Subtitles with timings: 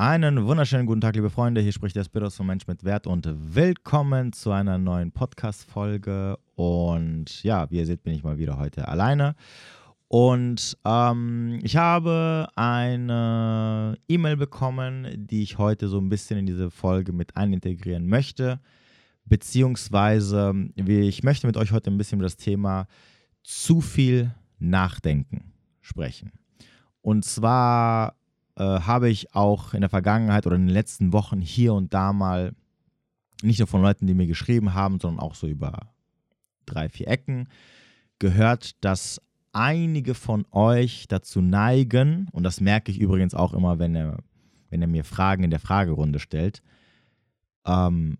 [0.00, 1.60] Einen wunderschönen guten Tag, liebe Freunde.
[1.60, 6.38] Hier spricht der Spiros von Mensch mit Wert und willkommen zu einer neuen Podcast-Folge.
[6.54, 9.34] Und ja, wie ihr seht, bin ich mal wieder heute alleine.
[10.08, 16.70] Und ähm, ich habe eine E-Mail bekommen, die ich heute so ein bisschen in diese
[16.70, 18.58] Folge mit einintegrieren möchte.
[19.26, 22.86] Beziehungsweise, ich möchte mit euch heute ein bisschen über das Thema
[23.42, 26.32] zu viel Nachdenken sprechen.
[27.02, 28.14] Und zwar
[28.60, 32.12] äh, habe ich auch in der Vergangenheit oder in den letzten Wochen hier und da
[32.12, 32.52] mal
[33.42, 35.88] nicht nur von Leuten, die mir geschrieben haben, sondern auch so über
[36.66, 37.48] drei, vier Ecken
[38.18, 39.22] gehört, dass
[39.52, 44.18] einige von euch dazu neigen, und das merke ich übrigens auch immer, wenn er,
[44.68, 46.62] wenn er mir Fragen in der Fragerunde stellt,
[47.64, 48.18] ähm,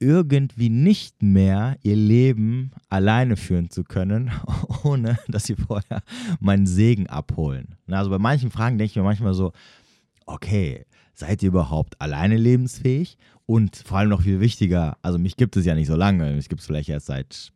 [0.00, 4.30] irgendwie nicht mehr ihr Leben alleine führen zu können,
[4.84, 6.02] ohne dass sie vorher
[6.40, 7.76] meinen Segen abholen.
[7.88, 9.52] Also bei manchen Fragen denke ich mir manchmal so,
[10.26, 10.84] okay,
[11.14, 13.18] seid ihr überhaupt alleine lebensfähig?
[13.46, 16.48] Und vor allem noch viel wichtiger, also mich gibt es ja nicht so lange, mich
[16.48, 17.52] gibt es vielleicht erst seit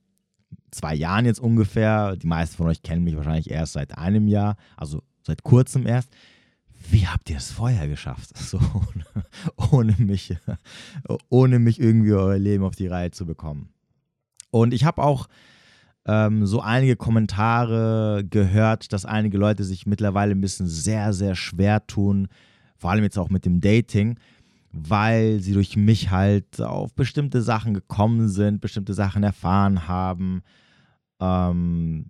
[0.70, 2.16] zwei Jahren jetzt ungefähr.
[2.16, 6.10] Die meisten von euch kennen mich wahrscheinlich erst seit einem Jahr, also seit kurzem erst
[6.91, 8.61] wie habt ihr es vorher geschafft, so,
[9.70, 10.36] ohne, mich,
[11.28, 13.70] ohne mich irgendwie euer Leben auf die Reihe zu bekommen?
[14.50, 15.28] Und ich habe auch
[16.06, 21.86] ähm, so einige Kommentare gehört, dass einige Leute sich mittlerweile ein bisschen sehr, sehr schwer
[21.86, 22.28] tun,
[22.77, 24.19] vor allem jetzt auch mit dem Dating,
[24.72, 30.42] weil sie durch mich halt auf bestimmte Sachen gekommen sind, bestimmte Sachen erfahren haben
[31.20, 32.06] ähm,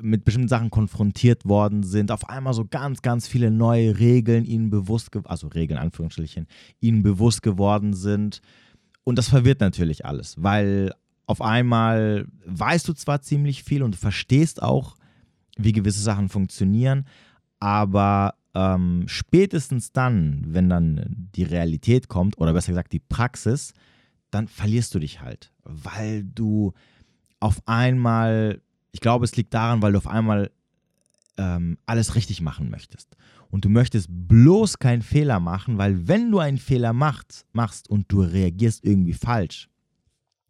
[0.00, 4.70] mit bestimmten Sachen konfrontiert worden sind, auf einmal so ganz, ganz viele neue Regeln ihnen
[4.70, 6.46] bewusst, also Regeln Anführungsstrichen,
[6.80, 8.40] ihnen bewusst geworden sind.
[9.04, 10.92] Und das verwirrt natürlich alles, weil
[11.26, 14.94] auf einmal weißt du zwar ziemlich viel und verstehst auch,
[15.56, 17.06] wie gewisse Sachen funktionieren,
[17.58, 23.72] aber ähm, spätestens dann, wenn dann die Realität kommt, oder besser gesagt die Praxis,
[24.30, 26.72] dann verlierst du dich halt, weil du
[27.40, 28.60] auf einmal,
[28.92, 30.50] ich glaube, es liegt daran, weil du auf einmal
[31.36, 33.16] ähm, alles richtig machen möchtest.
[33.50, 38.10] Und du möchtest bloß keinen Fehler machen, weil wenn du einen Fehler macht, machst und
[38.10, 39.68] du reagierst irgendwie falsch,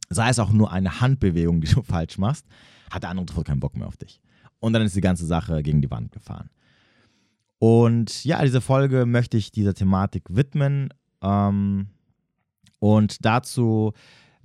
[0.09, 2.47] sei es auch nur eine Handbewegung, die du falsch machst,
[2.91, 4.21] hat der andere sofort keinen Bock mehr auf dich.
[4.61, 6.51] Und dann ist die ganze Sache gegen die Wand gefahren.
[7.59, 10.93] Und ja, diese Folge möchte ich dieser Thematik widmen.
[11.23, 11.89] Ähm,
[12.79, 13.93] und dazu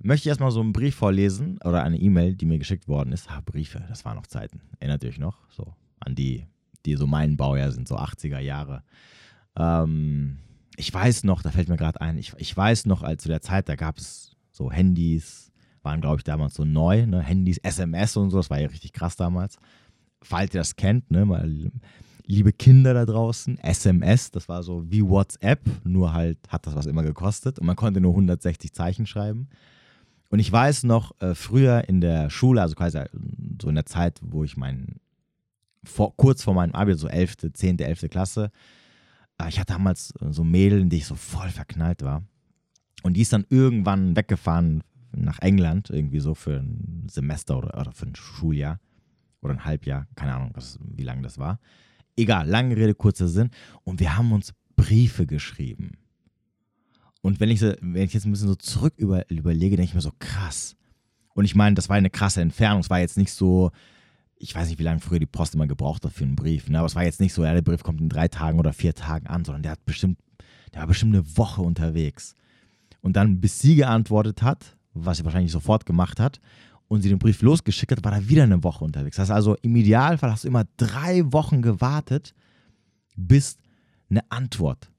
[0.02, 3.30] möchte ich erstmal so einen Brief vorlesen oder eine E-Mail, die mir geschickt worden ist.
[3.30, 4.60] Ah, Briefe, das waren noch Zeiten.
[4.78, 5.38] Erinnert ihr euch noch?
[5.50, 6.46] So an die,
[6.84, 8.82] die so mein Baujahr sind, so 80er Jahre.
[9.56, 10.38] Ähm,
[10.76, 13.40] ich weiß noch, da fällt mir gerade ein, ich, ich weiß noch, als zu der
[13.40, 15.52] Zeit, da gab es so Handys,
[15.82, 17.20] waren glaube ich damals so neu, ne?
[17.20, 19.58] Handys, SMS und so, das war ja richtig krass damals.
[20.22, 21.70] Falls ihr das kennt, ne, mal
[22.24, 26.86] liebe Kinder da draußen, SMS, das war so wie WhatsApp, nur halt hat das was
[26.86, 29.48] immer gekostet und man konnte nur 160 Zeichen schreiben.
[30.32, 33.08] Und ich weiß noch, äh, früher in der Schule, also quasi äh,
[33.60, 34.96] so in der Zeit, wo ich mein,
[35.84, 38.08] vor, kurz vor meinem Abi, so 11., 10., 11.
[38.08, 38.50] Klasse,
[39.38, 42.22] äh, ich hatte damals so Mädel, in die ich so voll verknallt war.
[43.02, 44.82] Und die ist dann irgendwann weggefahren
[45.14, 48.80] nach England, irgendwie so für ein Semester oder, oder für ein Schuljahr
[49.42, 51.60] oder ein Halbjahr, keine Ahnung, was, wie lange das war.
[52.16, 53.50] Egal, lange Rede, kurzer Sinn.
[53.84, 55.98] Und wir haben uns Briefe geschrieben.
[57.22, 60.00] Und wenn ich, wenn ich jetzt ein bisschen so zurück über, überlege, denke ich mir
[60.00, 60.76] so, krass.
[61.34, 62.80] Und ich meine, das war eine krasse Entfernung.
[62.80, 63.70] Es war jetzt nicht so,
[64.36, 66.68] ich weiß nicht, wie lange früher die Post immer gebraucht hat für einen Brief.
[66.68, 66.78] Ne?
[66.78, 68.94] Aber es war jetzt nicht so, ja, der Brief kommt in drei Tagen oder vier
[68.94, 70.18] Tagen an, sondern der hat bestimmt,
[70.74, 72.34] der war bestimmt eine Woche unterwegs.
[73.00, 76.40] Und dann, bis sie geantwortet hat, was sie wahrscheinlich sofort gemacht hat,
[76.92, 79.16] und sie den Brief losgeschickt hat, war er wieder eine Woche unterwegs.
[79.16, 82.34] Das heißt also, im Idealfall hast du immer drei Wochen gewartet,
[83.16, 83.56] bis
[84.10, 84.90] eine Antwort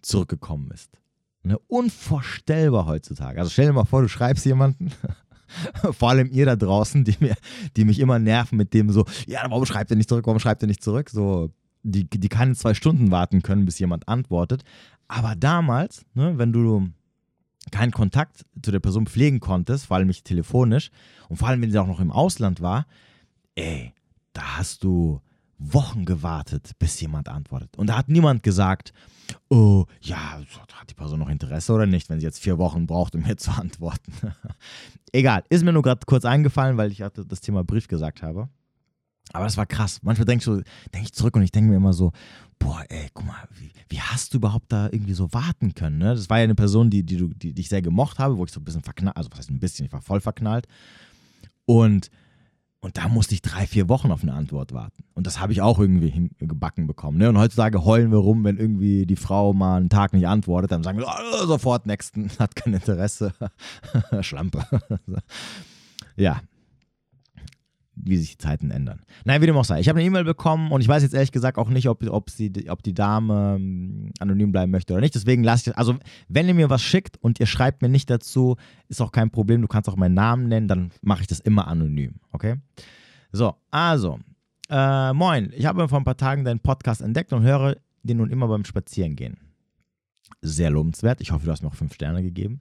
[0.00, 1.01] zurückgekommen ist.
[1.44, 3.40] Ne, unvorstellbar heutzutage.
[3.40, 4.92] Also stell dir mal vor, du schreibst jemanden,
[5.92, 7.34] vor allem ihr da draußen, die, mir,
[7.76, 10.62] die mich immer nerven mit dem so, ja, warum schreibt er nicht zurück, warum schreibt
[10.62, 11.10] er nicht zurück?
[11.10, 11.50] So,
[11.82, 14.62] die, die keine zwei Stunden warten können, bis jemand antwortet.
[15.08, 16.88] Aber damals, ne, wenn du
[17.72, 20.90] keinen Kontakt zu der Person pflegen konntest, vor allem nicht telefonisch,
[21.28, 22.86] und vor allem, wenn sie auch noch im Ausland war,
[23.56, 23.92] ey,
[24.32, 25.20] da hast du
[25.62, 27.76] Wochen gewartet, bis jemand antwortet.
[27.76, 28.92] Und da hat niemand gesagt,
[29.48, 30.40] oh, ja,
[30.72, 33.36] hat die Person noch Interesse oder nicht, wenn sie jetzt vier Wochen braucht, um mir
[33.36, 34.12] zu antworten.
[35.12, 38.48] Egal, ist mir nur gerade kurz eingefallen, weil ich das Thema Brief gesagt habe.
[39.32, 40.00] Aber das war krass.
[40.02, 40.60] Manchmal denke ich, so,
[40.92, 42.12] denk ich zurück und ich denke mir immer so,
[42.58, 45.98] boah, ey, guck mal, wie, wie, hast du überhaupt da irgendwie so warten können?
[45.98, 46.14] Ne?
[46.14, 48.52] Das war ja eine Person, die, die, die, die ich sehr gemocht habe, wo ich
[48.52, 50.66] so ein bisschen verknallt, also was heißt ein bisschen, ich war voll verknallt.
[51.64, 52.10] Und
[52.84, 55.04] Und da musste ich drei, vier Wochen auf eine Antwort warten.
[55.14, 57.16] Und das habe ich auch irgendwie gebacken bekommen.
[57.16, 57.28] Ne?
[57.28, 60.82] Und heutzutage heulen wir rum, wenn irgendwie die Frau mal einen Tag nicht antwortet, dann
[60.82, 63.34] sagen wir oh, sofort nächsten, hat kein Interesse.
[64.20, 64.66] Schlampe.
[66.16, 66.40] ja,
[67.94, 69.00] wie sich die Zeiten ändern.
[69.24, 69.80] Naja, wie dem auch sei.
[69.80, 72.30] Ich habe eine E-Mail bekommen und ich weiß jetzt ehrlich gesagt auch nicht, ob, ob,
[72.30, 75.14] sie, ob die Dame ähm, anonym bleiben möchte oder nicht.
[75.14, 75.96] Deswegen lasse ich, also
[76.28, 78.56] wenn ihr mir was schickt und ihr schreibt mir nicht dazu,
[78.88, 79.60] ist auch kein Problem.
[79.62, 82.14] Du kannst auch meinen Namen nennen, dann mache ich das immer anonym.
[82.32, 82.56] Okay?
[83.30, 84.18] So, also,
[84.70, 85.52] äh, moin.
[85.54, 88.64] Ich habe vor ein paar Tagen deinen Podcast entdeckt und höre den nun immer beim
[88.64, 89.36] Spazierengehen
[90.40, 91.20] sehr lobenswert.
[91.20, 92.60] Ich hoffe, du hast mir auch fünf Sterne gegeben.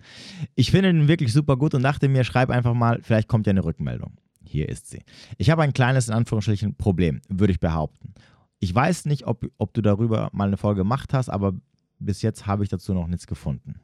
[0.55, 3.51] Ich finde den wirklich super gut und dachte mir, schreib einfach mal, vielleicht kommt ja
[3.51, 4.17] eine Rückmeldung.
[4.43, 5.03] Hier ist sie.
[5.37, 8.13] Ich habe ein kleines, in Anführungsstrichen, Problem, würde ich behaupten.
[8.59, 11.53] Ich weiß nicht, ob, ob du darüber mal eine Folge gemacht hast, aber
[11.99, 13.79] bis jetzt habe ich dazu noch nichts gefunden.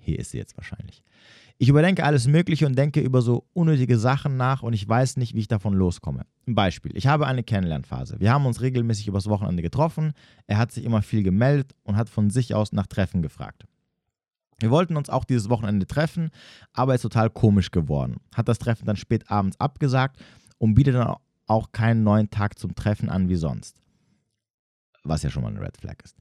[0.00, 1.02] Hier ist sie jetzt wahrscheinlich.
[1.58, 5.34] Ich überdenke alles Mögliche und denke über so unnötige Sachen nach und ich weiß nicht,
[5.34, 6.24] wie ich davon loskomme.
[6.46, 6.96] Ein Beispiel.
[6.96, 8.18] Ich habe eine Kennenlernphase.
[8.18, 10.12] Wir haben uns regelmäßig übers Wochenende getroffen.
[10.46, 13.66] Er hat sich immer viel gemeldet und hat von sich aus nach Treffen gefragt.
[14.60, 16.30] Wir wollten uns auch dieses Wochenende treffen,
[16.72, 18.18] aber ist total komisch geworden.
[18.34, 20.20] Hat das Treffen dann spät abends abgesagt
[20.58, 21.16] und bietet dann
[21.46, 23.80] auch keinen neuen Tag zum Treffen an wie sonst.
[25.02, 26.16] Was ja schon mal eine Red Flag ist.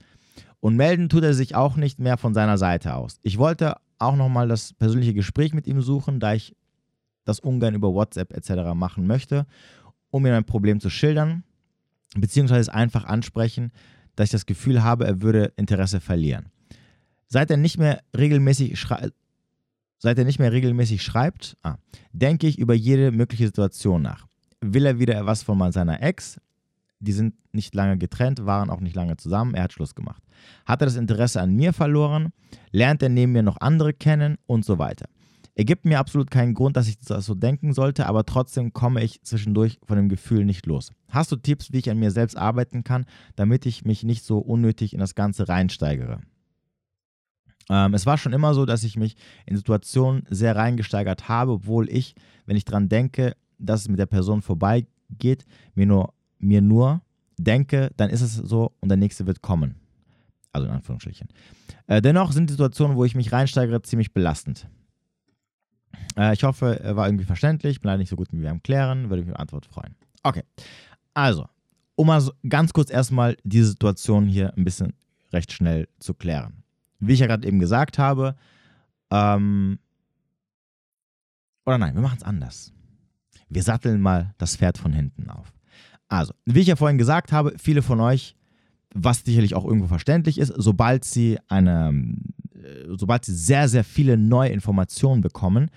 [0.62, 3.20] Und melden tut er sich auch nicht mehr von seiner Seite aus.
[3.22, 6.56] Ich wollte auch nochmal das persönliche Gespräch mit ihm suchen, da ich
[7.26, 8.74] das ungern über WhatsApp etc.
[8.74, 9.46] machen möchte,
[10.10, 11.44] um mir mein Problem zu schildern,
[12.16, 13.72] beziehungsweise es einfach ansprechen,
[14.16, 16.50] dass ich das Gefühl habe, er würde Interesse verlieren.
[17.30, 19.14] Seit er nicht mehr regelmäßig schreibt,
[20.02, 21.76] Seit er nicht mehr regelmäßig schreibt, ah,
[22.14, 24.28] denke ich über jede mögliche Situation nach.
[24.62, 26.40] Will er wieder was von seiner Ex?
[27.02, 30.24] Die sind nicht lange getrennt, waren auch nicht lange zusammen, er hat Schluss gemacht.
[30.66, 32.32] Hat er das Interesse an mir verloren?
[32.72, 34.38] Lernt er neben mir noch andere kennen?
[34.48, 35.08] Und so weiter.
[35.56, 39.04] Er gibt mir absolut keinen Grund, dass ich das so denken sollte, aber trotzdem komme
[39.04, 40.92] ich zwischendurch von dem Gefühl nicht los.
[41.10, 43.06] Hast du Tipps, wie ich an mir selbst arbeiten kann,
[43.36, 46.22] damit ich mich nicht so unnötig in das Ganze reinsteigere?
[47.70, 51.90] Ähm, es war schon immer so, dass ich mich in Situationen sehr reingesteigert habe, obwohl
[51.90, 55.46] ich, wenn ich daran denke, dass es mit der Person vorbeigeht,
[55.76, 57.02] mir nur, mir nur
[57.38, 59.76] denke, dann ist es so und der nächste wird kommen.
[60.52, 61.28] Also in Anführungsstrichen.
[61.88, 64.68] Äh, dennoch sind Situationen, wo ich mich reinsteigere, ziemlich belastend.
[66.18, 67.82] Äh, ich hoffe, er war irgendwie verständlich.
[67.82, 69.10] Bin leider nicht so gut wie wir am Klären.
[69.10, 69.96] Würde mich über Antwort freuen.
[70.24, 70.44] Okay.
[71.14, 71.48] Also,
[71.96, 74.94] um mal so ganz kurz erstmal diese Situation hier ein bisschen
[75.32, 76.64] recht schnell zu klären
[77.00, 78.36] wie ich ja gerade eben gesagt habe,
[79.12, 79.80] ähm,
[81.66, 82.74] oder nein, wir machen es anders.
[83.50, 85.54] Wir satteln mal das Pferd von hinten auf.
[86.08, 88.36] Also, wie ich ja vorhin gesagt habe, viele von euch,
[88.94, 92.16] was sicherlich auch irgendwo verständlich ist, sobald sie eine,
[92.56, 95.70] äh, sobald sie sehr, sehr viele neue Informationen bekommen,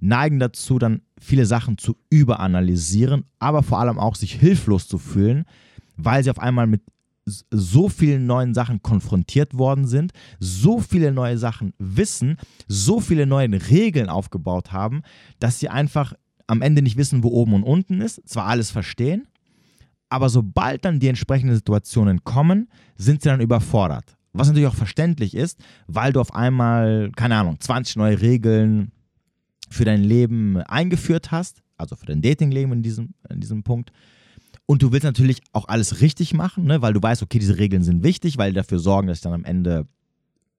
[0.00, 5.44] neigen dazu, dann viele Sachen zu überanalysieren, aber vor allem auch sich hilflos zu fühlen,
[5.96, 6.82] weil sie auf einmal mit
[7.26, 12.36] so vielen neuen Sachen konfrontiert worden sind, so viele neue Sachen wissen,
[12.68, 15.02] so viele neue Regeln aufgebaut haben,
[15.40, 16.14] dass sie einfach
[16.46, 19.26] am Ende nicht wissen, wo oben und unten ist, zwar alles verstehen,
[20.08, 24.16] aber sobald dann die entsprechenden Situationen kommen, sind sie dann überfordert.
[24.32, 25.58] Was natürlich auch verständlich ist,
[25.88, 28.92] weil du auf einmal, keine Ahnung, 20 neue Regeln
[29.68, 33.90] für dein Leben eingeführt hast, also für dein Datingleben in diesem, in diesem Punkt,
[34.66, 36.82] und du willst natürlich auch alles richtig machen, ne?
[36.82, 39.32] weil du weißt, okay, diese Regeln sind wichtig, weil die dafür sorgen, dass ich dann
[39.32, 39.86] am Ende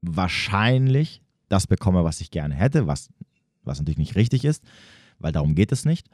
[0.01, 3.09] wahrscheinlich das bekomme, was ich gerne hätte, was,
[3.63, 4.63] was natürlich nicht richtig ist,
[5.19, 6.07] weil darum geht es nicht.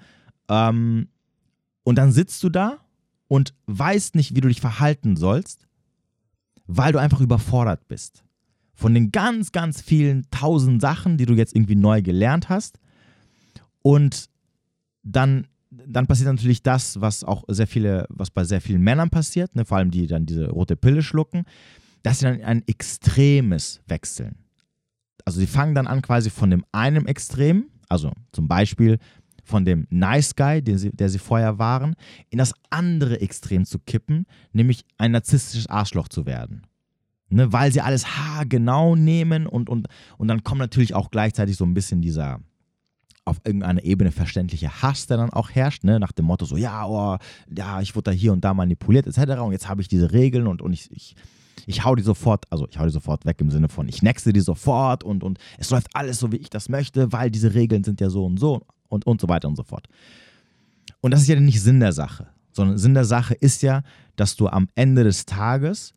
[0.50, 1.08] Ähm,
[1.84, 2.80] und dann sitzt du da
[3.28, 5.68] und weißt nicht, wie du dich verhalten sollst,
[6.66, 8.24] weil du einfach überfordert bist.
[8.74, 12.80] Von den ganz, ganz vielen tausend Sachen, die du jetzt irgendwie neu gelernt hast.
[13.82, 14.30] Und
[15.04, 15.48] dann
[15.88, 19.66] dann passiert natürlich das, was auch sehr viele, was bei sehr vielen Männern passiert, ne,
[19.66, 21.44] vor allem die dann diese rote Pille schlucken,
[22.04, 24.36] dass sie dann ein extremes wechseln.
[25.26, 29.00] Also sie fangen dann an quasi von dem einen Extrem, also zum Beispiel
[29.44, 31.96] von dem Nice Guy, sie, der sie vorher waren,
[32.30, 36.64] in das andere Extrem zu kippen, nämlich ein narzisstisches Arschloch zu werden.
[37.30, 39.88] Ne, weil sie alles haargenau nehmen und, und,
[40.18, 42.40] und dann kommt natürlich auch gleichzeitig so ein bisschen dieser,
[43.26, 46.00] auf irgendeiner Ebene verständliche Hass, der dann auch herrscht, ne?
[46.00, 47.18] nach dem Motto so, ja, oh,
[47.56, 49.40] ja, ich wurde da hier und da manipuliert etc.
[49.42, 51.16] Und jetzt habe ich diese Regeln und, und ich, ich,
[51.66, 54.34] ich hau die sofort, also ich hau die sofort weg im Sinne von, ich nexte
[54.34, 57.84] die sofort und, und es läuft alles so, wie ich das möchte, weil diese Regeln
[57.84, 59.88] sind ja so und so und, und so weiter und so fort.
[61.00, 63.84] Und das ist ja nicht Sinn der Sache, sondern Sinn der Sache ist ja,
[64.18, 65.94] dass du am Ende des Tages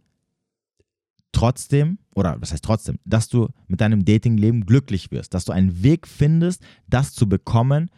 [1.37, 5.83] trotzdem, oder was heißt trotzdem, dass du mit deinem Datingleben glücklich wirst, dass du einen
[5.83, 7.91] Weg findest, das zu bekommen,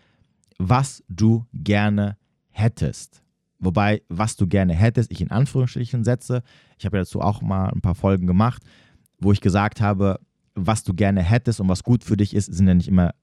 [0.58, 2.16] was du gerne
[2.50, 3.22] hättest,
[3.60, 6.42] wobei, was du gerne hättest, ich in Anführungsstrichen setze,
[6.78, 8.62] ich habe ja dazu auch mal ein paar Folgen gemacht,
[9.20, 10.18] wo ich gesagt habe,
[10.54, 13.14] was du gerne hättest und was gut für dich ist, sind ja nicht immer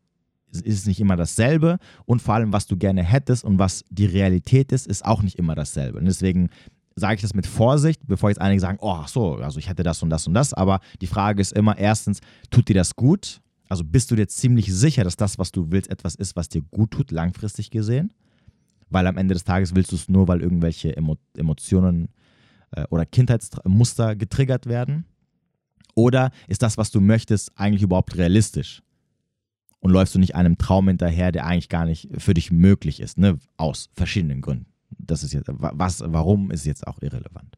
[0.64, 1.80] ist nicht immer dasselbe.
[2.06, 5.38] Und vor allem, was du gerne hättest und was die Realität ist, ist auch nicht
[5.38, 6.00] immer dasselbe.
[6.00, 6.50] Und deswegen
[6.96, 9.84] sage ich das mit Vorsicht, bevor jetzt einige sagen, oh, ach so, also ich hätte
[9.84, 10.54] das und das und das.
[10.54, 13.42] Aber die Frage ist immer erstens, tut dir das gut?
[13.68, 16.62] Also bist du dir ziemlich sicher, dass das, was du willst, etwas ist, was dir
[16.62, 18.14] gut tut, langfristig gesehen?
[18.90, 22.10] Weil am Ende des Tages willst du es nur, weil irgendwelche Emo Emotionen
[22.72, 25.06] äh, oder Kindheitsmuster getriggert werden?
[25.96, 28.84] Oder ist das, was du möchtest, eigentlich überhaupt realistisch?
[29.80, 33.18] Und läufst du nicht einem Traum hinterher, der eigentlich gar nicht für dich möglich ist,
[33.18, 33.38] ne?
[33.58, 37.58] aus verschiedenen Gründen das ist jetzt, was, warum ist jetzt auch irrelevant.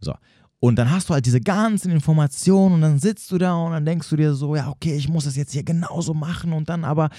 [0.00, 0.14] So.
[0.60, 3.84] Und dann hast du halt diese ganzen Informationen und dann sitzt du da und dann
[3.84, 6.84] denkst du dir so, ja, okay, ich muss das jetzt hier genauso machen und dann
[6.84, 7.10] aber,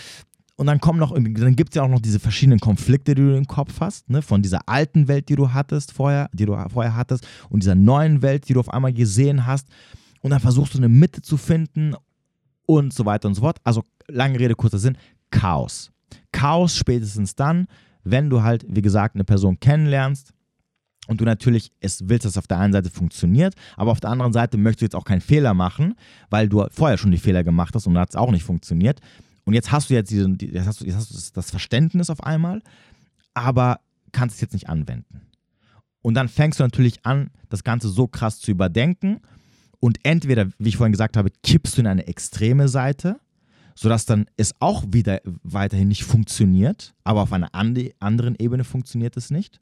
[0.55, 3.35] und dann kommen noch, dann gibt es ja auch noch diese verschiedenen Konflikte, die du
[3.35, 6.95] im Kopf hast, ne, von dieser alten Welt, die du hattest vorher, die du vorher
[6.95, 9.67] hattest und dieser neuen Welt, die du auf einmal gesehen hast.
[10.21, 11.95] Und dann versuchst du eine Mitte zu finden
[12.65, 13.57] und so weiter und so fort.
[13.65, 14.97] Also lange Rede, kurzer Sinn,
[15.31, 15.91] Chaos.
[16.31, 17.67] Chaos spätestens dann,
[18.03, 20.33] wenn du halt, wie gesagt, eine Person kennenlernst
[21.07, 24.09] und du natürlich es willst, dass es auf der einen Seite funktioniert, aber auf der
[24.09, 25.95] anderen Seite möchtest du jetzt auch keinen Fehler machen,
[26.29, 28.99] weil du vorher schon die Fehler gemacht hast und da hat es auch nicht funktioniert.
[29.45, 32.23] Und jetzt hast du jetzt, diesen, jetzt hast du, jetzt hast du das Verständnis auf
[32.23, 32.61] einmal,
[33.33, 33.79] aber
[34.11, 35.21] kannst es jetzt nicht anwenden.
[36.01, 39.21] Und dann fängst du natürlich an, das Ganze so krass zu überdenken
[39.79, 43.19] und entweder, wie ich vorhin gesagt habe, kippst du in eine extreme Seite
[43.75, 49.31] sodass dann es auch wieder weiterhin nicht funktioniert, aber auf einer anderen Ebene funktioniert es
[49.31, 49.59] nicht.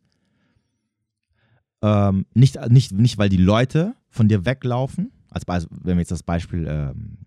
[1.81, 6.23] Ähm, nicht, nicht, nicht, weil die Leute von dir weglaufen, als wenn wir jetzt das
[6.23, 7.17] Beispiel ähm,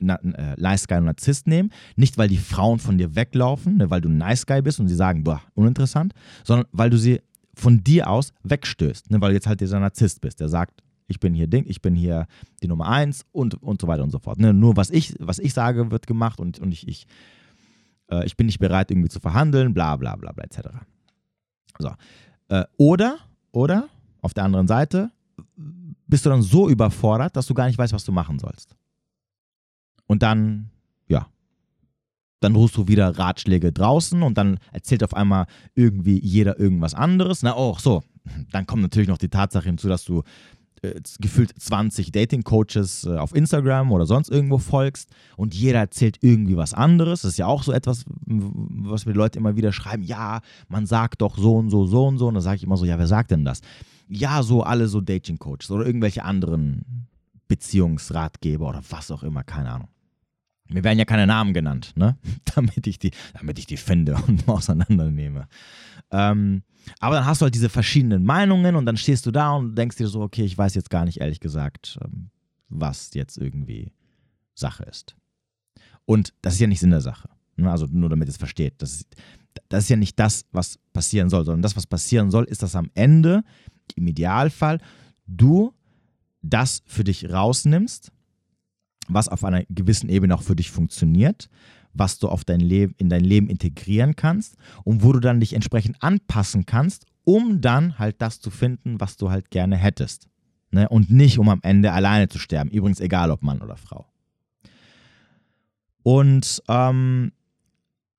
[0.00, 4.00] äh, Nice Guy und Narzisst nehmen, nicht weil die Frauen von dir weglaufen, ne, weil
[4.00, 7.20] du ein Nice Guy bist und sie sagen, boah, uninteressant, sondern weil du sie
[7.54, 11.20] von dir aus wegstößt, ne, weil du jetzt halt dieser Narzisst bist, der sagt, ich
[11.20, 12.26] bin hier Ding, ich bin hier
[12.62, 14.38] die Nummer eins und, und so weiter und so fort.
[14.38, 14.54] Ne?
[14.54, 17.06] Nur was ich, was ich sage, wird gemacht und, und ich, ich,
[18.10, 20.68] äh, ich bin nicht bereit, irgendwie zu verhandeln, bla bla bla bla etc.
[21.78, 21.90] So.
[22.48, 23.18] Äh, oder,
[23.52, 23.88] oder,
[24.22, 25.10] auf der anderen Seite,
[26.06, 28.74] bist du dann so überfordert, dass du gar nicht weißt, was du machen sollst.
[30.06, 30.70] Und dann,
[31.08, 31.26] ja,
[32.40, 37.42] dann rufst du wieder Ratschläge draußen und dann erzählt auf einmal irgendwie jeder irgendwas anderes.
[37.42, 38.02] Na, oh, so.
[38.52, 40.22] Dann kommt natürlich noch die Tatsache hinzu, dass du
[40.84, 46.56] äh, gefühlt 20 Dating-Coaches äh, auf Instagram oder sonst irgendwo folgst und jeder erzählt irgendwie
[46.56, 47.22] was anderes.
[47.22, 50.02] Das ist ja auch so etwas, was mir Leute immer wieder schreiben.
[50.02, 52.28] Ja, man sagt doch so und so, so und so.
[52.28, 53.60] Und dann sage ich immer so, ja, wer sagt denn das?
[54.08, 57.08] Ja, so alle so Dating-Coaches oder irgendwelche anderen
[57.48, 59.88] Beziehungsratgeber oder was auch immer, keine Ahnung.
[60.68, 62.16] Mir werden ja keine Namen genannt, ne?
[62.54, 65.46] damit, ich die, damit ich die finde und auseinandernehme.
[66.10, 66.62] Ähm,
[67.00, 69.96] aber dann hast du halt diese verschiedenen Meinungen und dann stehst du da und denkst
[69.96, 72.30] dir so, okay, ich weiß jetzt gar nicht ehrlich gesagt, ähm,
[72.68, 73.92] was jetzt irgendwie
[74.54, 75.16] Sache ist.
[76.06, 77.28] Und das ist ja nicht Sinn der Sache.
[77.56, 77.70] Ne?
[77.70, 78.74] Also nur damit ihr es versteht.
[78.78, 79.16] Das ist,
[79.68, 82.76] das ist ja nicht das, was passieren soll, sondern das, was passieren soll, ist, dass
[82.76, 83.44] am Ende,
[83.94, 84.78] im Idealfall,
[85.26, 85.72] du
[86.42, 88.12] das für dich rausnimmst,
[89.08, 91.48] was auf einer gewissen Ebene auch für dich funktioniert,
[91.94, 95.54] was du auf dein Leben, in dein Leben integrieren kannst und wo du dann dich
[95.54, 100.28] entsprechend anpassen kannst, um dann halt das zu finden, was du halt gerne hättest.
[100.70, 100.88] Ne?
[100.88, 102.70] Und nicht, um am Ende alleine zu sterben.
[102.70, 104.06] Übrigens egal, ob Mann oder Frau.
[106.02, 107.32] Und ähm,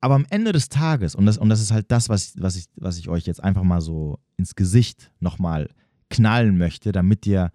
[0.06, 2.66] aber am Ende des Tages, und das, und das ist halt das, was, was, ich,
[2.76, 5.70] was ich euch jetzt einfach mal so ins Gesicht nochmal
[6.12, 7.52] knallen möchte, damit ihr,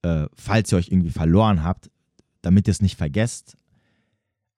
[0.00, 1.90] äh, falls ihr euch irgendwie verloren habt,
[2.40, 3.58] damit ihr es nicht vergesst,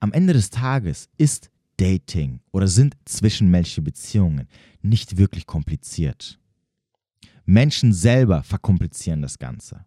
[0.01, 4.49] am Ende des Tages ist Dating oder sind zwischenmenschliche Beziehungen
[4.83, 6.39] nicht wirklich kompliziert.
[7.45, 9.85] Menschen selber verkomplizieren das Ganze.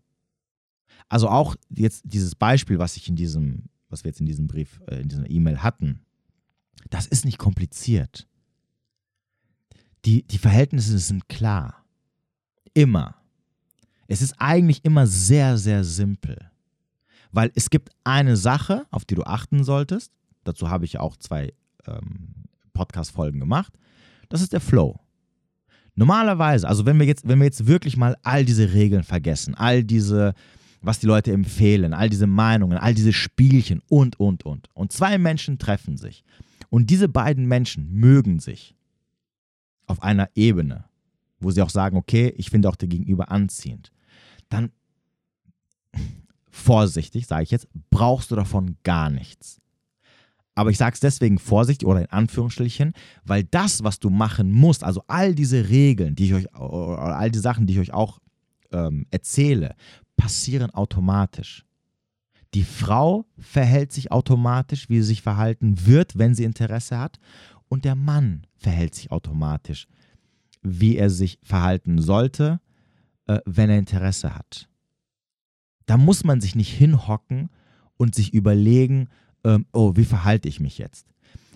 [1.09, 4.81] Also auch jetzt dieses Beispiel, was ich in diesem, was wir jetzt in diesem Brief,
[4.87, 6.01] äh, in dieser E-Mail hatten,
[6.89, 8.27] das ist nicht kompliziert.
[10.05, 11.85] Die, die Verhältnisse sind klar.
[12.73, 13.15] Immer.
[14.07, 16.51] Es ist eigentlich immer sehr, sehr simpel.
[17.33, 20.13] Weil es gibt eine Sache, auf die du achten solltest.
[20.43, 21.51] Dazu habe ich auch zwei
[21.87, 23.73] ähm, Podcast-Folgen gemacht.
[24.29, 24.99] Das ist der Flow.
[25.95, 29.83] Normalerweise, also wenn wir jetzt, wenn wir jetzt wirklich mal all diese Regeln vergessen, all
[29.83, 30.33] diese,
[30.81, 34.69] was die Leute empfehlen, all diese Meinungen, all diese Spielchen und, und, und.
[34.73, 36.23] Und zwei Menschen treffen sich.
[36.69, 38.75] Und diese beiden Menschen mögen sich
[39.87, 40.85] auf einer Ebene,
[41.39, 43.91] wo sie auch sagen, okay, ich finde auch der Gegenüber anziehend.
[44.49, 44.71] Dann
[46.53, 49.59] vorsichtig, sage ich jetzt, brauchst du davon gar nichts.
[50.55, 52.93] Aber ich sage es deswegen vorsichtig oder in Anführungsstrichen,
[53.23, 57.39] weil das, was du machen musst, also all diese Regeln, die ich euch, all die
[57.39, 58.19] Sachen, die ich euch auch
[58.71, 59.75] ähm, erzähle,
[60.15, 61.65] passieren automatisch.
[62.53, 67.17] Die Frau verhält sich automatisch, wie sie sich verhalten wird, wenn sie Interesse hat.
[67.67, 69.87] Und der Mann verhält sich automatisch,
[70.61, 72.59] wie er sich verhalten sollte,
[73.25, 74.69] äh, wenn er Interesse hat.
[75.85, 77.49] Da muss man sich nicht hinhocken
[77.97, 79.09] und sich überlegen,
[79.43, 81.07] ähm, oh, wie verhalte ich mich jetzt?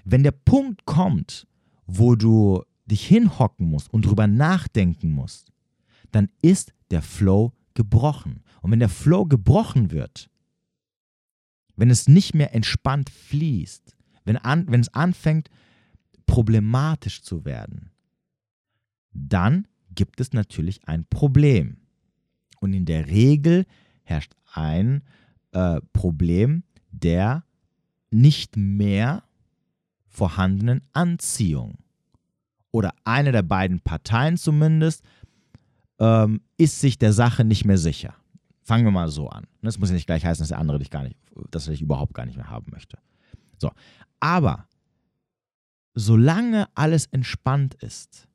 [0.05, 1.47] Wenn der Punkt kommt,
[1.85, 5.51] wo du dich hinhocken musst und drüber nachdenken musst,
[6.11, 8.43] dann ist der Flow gebrochen.
[8.61, 10.29] Und wenn der Flow gebrochen wird,
[11.75, 15.49] wenn es nicht mehr entspannt fließt, wenn, an, wenn es anfängt
[16.25, 17.91] problematisch zu werden,
[19.13, 21.77] dann gibt es natürlich ein Problem.
[22.59, 23.65] Und in der Regel
[24.07, 25.03] herrscht ein
[25.51, 27.43] äh, Problem der
[28.09, 29.23] nicht mehr
[30.07, 31.77] vorhandenen Anziehung.
[32.71, 35.03] Oder eine der beiden Parteien zumindest
[35.99, 38.13] ähm, ist sich der Sache nicht mehr sicher.
[38.63, 39.45] Fangen wir mal so an.
[39.61, 41.17] Das muss ja nicht gleich heißen, dass der andere dich gar nicht,
[41.51, 42.97] dass er dich überhaupt gar nicht mehr haben möchte.
[43.57, 43.71] So.
[44.19, 44.67] Aber
[45.93, 48.27] solange alles entspannt ist,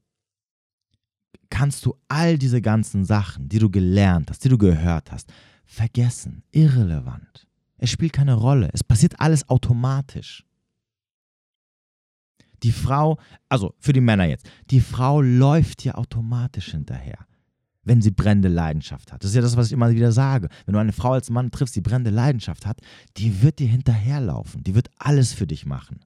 [1.51, 5.33] kannst du all diese ganzen Sachen, die du gelernt hast, die du gehört hast,
[5.73, 6.43] vergessen.
[6.51, 7.47] Irrelevant.
[7.79, 8.71] Es spielt keine Rolle.
[8.73, 10.45] Es passiert alles automatisch.
[12.63, 17.27] Die Frau, also für die Männer jetzt, die Frau läuft dir automatisch hinterher
[17.85, 19.23] wenn sie brennende Leidenschaft hat.
[19.23, 20.49] Das ist ja das, was ich immer wieder sage.
[20.67, 22.81] Wenn du eine Frau als Mann triffst, die brennende Leidenschaft hat,
[23.17, 24.63] die wird dir hinterherlaufen.
[24.63, 26.01] Die wird alles für dich machen.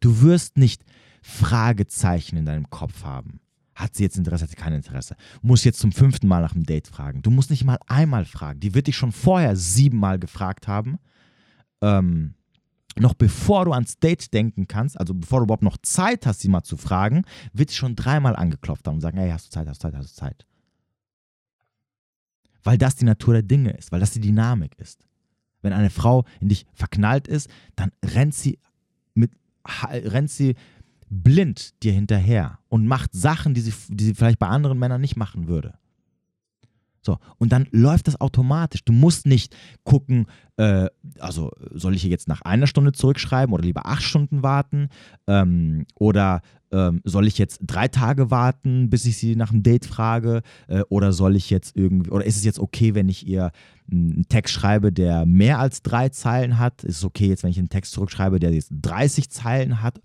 [0.00, 0.82] Du wirst nicht
[1.22, 3.40] Fragezeichen in deinem Kopf haben.
[3.74, 5.16] Hat sie jetzt Interesse, hat sie kein Interesse?
[5.42, 7.22] Muss jetzt zum fünften Mal nach dem Date fragen.
[7.22, 8.60] Du musst nicht mal einmal fragen.
[8.60, 10.98] Die wird dich schon vorher siebenmal gefragt haben.
[11.80, 12.34] Ähm,
[12.96, 16.48] noch bevor du ans Date denken kannst, also bevor du überhaupt noch Zeit hast, sie
[16.48, 19.68] mal zu fragen, wird sie schon dreimal angeklopft haben und sagen, hey, hast du Zeit,
[19.68, 20.46] hast du Zeit, hast du Zeit.
[22.62, 25.06] Weil das die Natur der Dinge ist, weil das die Dynamik ist.
[25.62, 28.58] Wenn eine Frau in dich verknallt ist, dann rennt sie
[29.14, 29.32] mit
[29.90, 30.54] rennt sie
[31.22, 35.16] blind dir hinterher und macht Sachen, die sie, die sie vielleicht bei anderen Männern nicht
[35.16, 35.74] machen würde.
[37.04, 38.82] So, und dann läuft das automatisch.
[38.82, 40.86] Du musst nicht gucken, äh,
[41.18, 44.88] also soll ich hier jetzt nach einer Stunde zurückschreiben oder lieber acht Stunden warten?
[45.26, 46.40] Ähm, oder
[46.72, 50.40] ähm, soll ich jetzt drei Tage warten, bis ich sie nach einem Date frage?
[50.66, 53.52] Äh, oder soll ich jetzt irgendwie, oder ist es jetzt okay, wenn ich ihr
[53.90, 56.84] einen Text schreibe, der mehr als drei Zeilen hat?
[56.84, 60.00] Ist es okay jetzt, wenn ich einen Text zurückschreibe, der jetzt 30 Zeilen hat?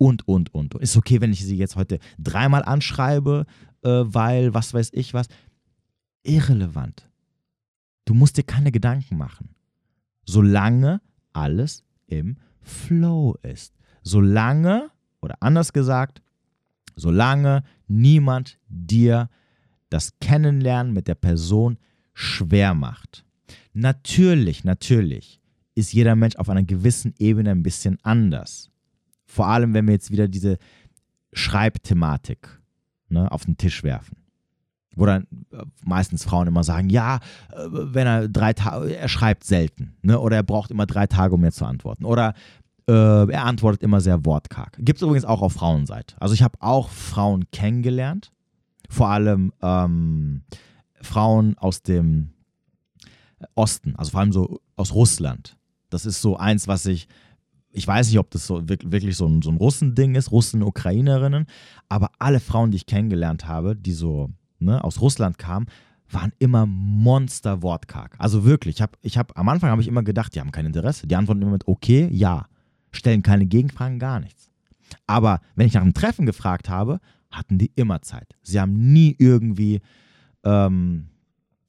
[0.00, 0.74] Und, und, und.
[0.76, 3.44] Ist okay, wenn ich sie jetzt heute dreimal anschreibe,
[3.82, 5.26] äh, weil was weiß ich was?
[6.22, 7.08] irrelevant.
[8.04, 9.54] Du musst dir keine Gedanken machen.
[10.24, 11.00] Solange
[11.32, 13.74] alles im Flow ist.
[14.02, 16.22] Solange, oder anders gesagt,
[16.96, 19.28] solange niemand dir
[19.88, 21.78] das Kennenlernen mit der Person
[22.14, 23.24] schwer macht.
[23.72, 25.40] Natürlich, natürlich
[25.74, 28.70] ist jeder Mensch auf einer gewissen Ebene ein bisschen anders.
[29.30, 30.58] Vor allem, wenn wir jetzt wieder diese
[31.32, 32.60] Schreibthematik
[33.08, 34.16] ne, auf den Tisch werfen
[34.96, 37.16] wo dann äh, meistens Frauen immer sagen, ja,
[37.52, 40.18] äh, wenn er drei Tage, er schreibt selten, ne?
[40.18, 42.34] oder er braucht immer drei Tage, um mir zu antworten, oder
[42.88, 42.92] äh,
[43.30, 44.76] er antwortet immer sehr wortkarg.
[44.78, 46.16] Gibt es übrigens auch auf Frauenseite.
[46.20, 48.32] Also ich habe auch Frauen kennengelernt,
[48.88, 50.42] vor allem ähm,
[51.00, 52.30] Frauen aus dem
[53.54, 55.56] Osten, also vor allem so aus Russland.
[55.88, 57.08] Das ist so eins, was ich
[57.72, 61.46] ich weiß nicht, ob das so wirklich so ein, so ein Russending ist, Russen, Ukrainerinnen,
[61.88, 65.66] aber alle Frauen, die ich kennengelernt habe, die so ne, aus Russland kam,
[66.10, 68.16] waren immer monster wortkarg.
[68.18, 70.66] Also wirklich, ich habe ich hab, am Anfang habe ich immer gedacht, die haben kein
[70.66, 71.06] Interesse.
[71.06, 72.46] Die antworten immer mit okay, ja.
[72.90, 74.50] Stellen keine Gegenfragen, gar nichts.
[75.06, 76.98] Aber wenn ich nach einem Treffen gefragt habe,
[77.30, 78.34] hatten die immer Zeit.
[78.42, 79.80] Sie haben nie irgendwie,
[80.42, 81.09] ähm,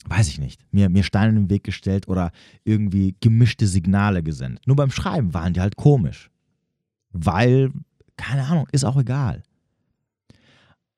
[0.05, 2.31] weiß ich nicht, mir, mir Steine in den Weg gestellt oder
[2.63, 4.65] irgendwie gemischte Signale gesendet.
[4.67, 6.29] Nur beim Schreiben waren die halt komisch.
[7.11, 7.71] Weil,
[8.17, 9.43] keine Ahnung, ist auch egal.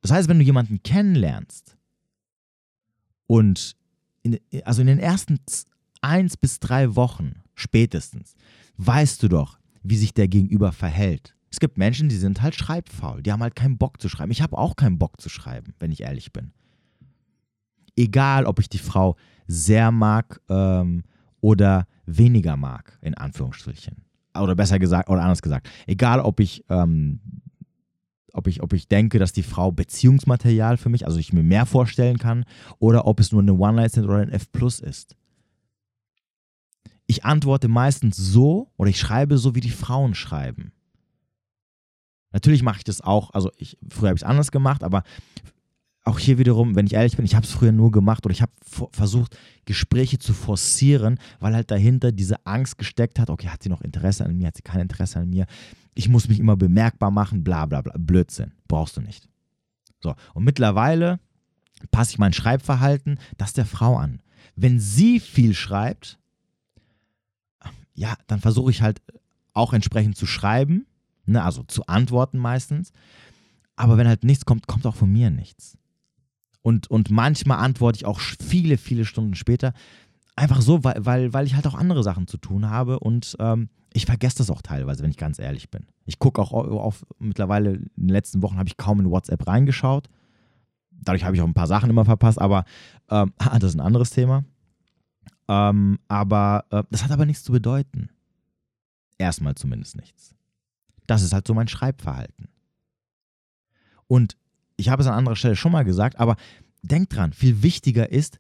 [0.02, 1.78] Das heißt, wenn du jemanden kennenlernst,
[3.28, 3.76] und
[4.22, 5.40] in, also in den ersten
[6.02, 8.36] eins bis drei Wochen spätestens
[8.78, 11.36] weißt du doch, wie sich der Gegenüber verhält.
[11.50, 14.32] Es gibt Menschen, die sind halt schreibfaul, die haben halt keinen Bock zu schreiben.
[14.32, 16.52] Ich habe auch keinen Bock zu schreiben, wenn ich ehrlich bin.
[17.96, 19.16] Egal, ob ich die Frau
[19.48, 21.04] sehr mag ähm,
[21.42, 24.04] oder weniger mag, in Anführungsstrichen.
[24.36, 27.20] Oder besser gesagt, oder anders gesagt, egal, ob ich ähm,
[28.34, 31.68] ob ich, ob ich denke, dass die Frau Beziehungsmaterial für mich, also ich mir mehr
[31.68, 32.46] vorstellen kann,
[32.80, 35.16] oder ob es nur eine One-Night-Stand oder ein F Plus ist.
[37.06, 40.72] Ich antworte meistens so oder ich schreibe so, wie die Frauen schreiben.
[42.32, 45.04] Natürlich mache ich das auch, also ich, früher habe ich es anders gemacht, aber
[46.04, 48.42] auch hier wiederum, wenn ich ehrlich bin, ich habe es früher nur gemacht oder ich
[48.42, 48.52] habe
[48.92, 53.82] versucht, Gespräche zu forcieren, weil halt dahinter diese Angst gesteckt hat, okay, hat sie noch
[53.82, 55.46] Interesse an mir, hat sie kein Interesse an mir,
[55.96, 59.30] ich muss mich immer bemerkbar machen, bla bla bla, Blödsinn, brauchst du nicht.
[60.02, 61.20] So, und mittlerweile
[61.92, 64.22] passe ich mein Schreibverhalten das der Frau an.
[64.56, 66.20] Wenn sie viel schreibt,
[67.96, 69.02] ja, dann versuche ich halt
[69.54, 70.86] auch entsprechend zu schreiben,
[71.26, 72.92] ne, also zu antworten meistens.
[73.76, 75.78] Aber wenn halt nichts kommt, kommt auch von mir nichts.
[76.64, 79.74] Und, und manchmal antworte ich auch viele, viele Stunden später.
[80.36, 83.70] Einfach so, weil, weil, weil ich halt auch andere Sachen zu tun habe und ähm,
[83.94, 85.86] ich vergesse das auch teilweise, wenn ich ganz ehrlich bin.
[86.06, 90.10] Ich gucke auch auf, mittlerweile in den letzten Wochen habe ich kaum in WhatsApp reingeschaut.
[90.90, 92.66] Dadurch habe ich auch ein paar Sachen immer verpasst, aber
[93.10, 94.46] ähm, das ist ein anderes Thema.
[95.48, 98.10] Ähm, aber äh, das hat aber nichts zu bedeuten.
[99.18, 100.34] Erstmal zumindest nichts.
[101.06, 102.48] Das ist halt so mein Schreibverhalten.
[104.08, 104.38] Und
[104.78, 106.36] ich habe es an anderer Stelle schon mal gesagt, aber
[106.82, 108.40] denkt dran, viel wichtiger ist,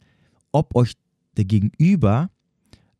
[0.51, 0.93] ob euch
[1.37, 2.29] der Gegenüber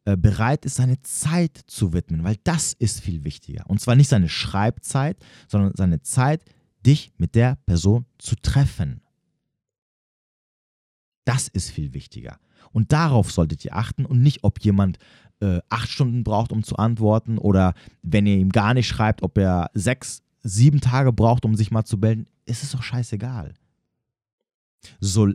[0.06, 3.64] äh, bereit ist, seine Zeit zu widmen, weil das ist viel wichtiger.
[3.68, 5.18] Und zwar nicht seine Schreibzeit,
[5.48, 6.44] sondern seine Zeit,
[6.86, 9.02] dich mit der Person zu treffen.
[11.26, 12.38] Das ist viel wichtiger.
[12.72, 14.98] Und darauf solltet ihr achten und nicht, ob jemand
[15.40, 19.38] äh, acht Stunden braucht, um zu antworten oder wenn ihr ihm gar nicht schreibt, ob
[19.38, 23.54] er sechs, sieben Tage braucht, um sich mal zu melden ist es doch scheißegal.
[25.00, 25.30] So,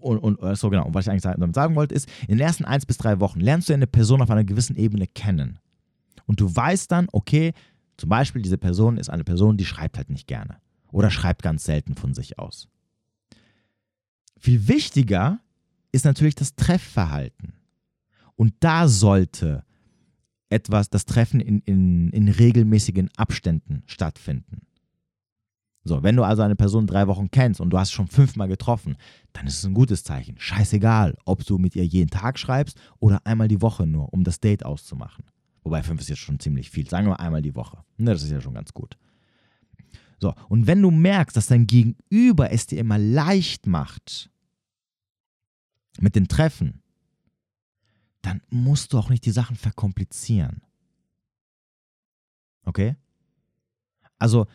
[0.00, 2.40] und, und äh, so genau, und was ich eigentlich damit sagen wollte, ist, in den
[2.40, 5.58] ersten eins bis drei Wochen lernst du eine Person auf einer gewissen Ebene kennen.
[6.26, 7.52] Und du weißt dann, okay,
[7.96, 10.56] zum Beispiel, diese Person ist eine Person, die schreibt halt nicht gerne.
[10.90, 12.68] Oder schreibt ganz selten von sich aus.
[14.38, 15.40] Viel wichtiger
[15.92, 17.54] ist natürlich das Treffverhalten.
[18.36, 19.64] Und da sollte
[20.50, 24.66] etwas, das Treffen in, in, in regelmäßigen Abständen stattfinden.
[25.82, 28.96] So, wenn du also eine Person drei Wochen kennst und du hast schon fünfmal getroffen,
[29.32, 30.36] dann ist es ein gutes Zeichen.
[30.38, 34.40] Scheißegal, ob du mit ihr jeden Tag schreibst oder einmal die Woche nur, um das
[34.40, 35.24] Date auszumachen.
[35.62, 36.88] Wobei fünf ist jetzt schon ziemlich viel.
[36.88, 37.78] Sagen wir mal einmal die Woche.
[37.96, 38.98] Ne, das ist ja schon ganz gut.
[40.18, 44.30] So, und wenn du merkst, dass dein Gegenüber es dir immer leicht macht
[45.98, 46.79] mit den Treffen,
[48.22, 50.62] dann musst du auch nicht die Sachen verkomplizieren.
[52.64, 52.96] Okay?
[54.18, 54.46] Also,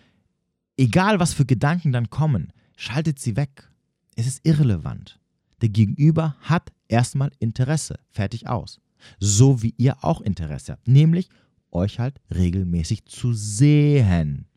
[0.77, 3.71] Egal, was für Gedanken dann kommen, schaltet sie weg.
[4.15, 5.19] Es ist irrelevant.
[5.61, 7.99] Der Gegenüber hat erstmal Interesse.
[8.09, 8.81] Fertig aus.
[9.19, 10.87] So wie ihr auch Interesse habt.
[10.87, 11.29] Nämlich
[11.71, 14.47] euch halt regelmäßig zu sehen,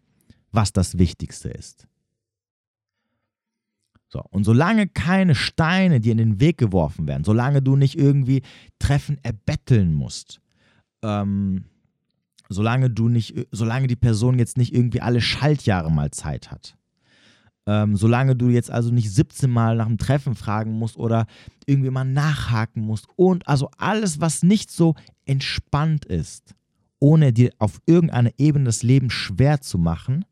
[0.50, 1.86] was das Wichtigste ist.
[4.08, 8.42] So, und solange keine Steine dir in den Weg geworfen werden, solange du nicht irgendwie
[8.78, 10.40] Treffen erbetteln musst,
[11.02, 11.64] ähm,
[12.48, 16.78] solange du nicht, solange die Person jetzt nicht irgendwie alle Schaltjahre mal Zeit hat.
[17.66, 21.26] Ähm, solange du jetzt also nicht 17 Mal nach dem Treffen fragen musst oder
[21.66, 24.94] irgendwie mal nachhaken musst und also alles, was nicht so
[25.26, 26.54] entspannt ist,
[26.98, 30.24] ohne dir auf irgendeiner Ebene das Leben schwer zu machen,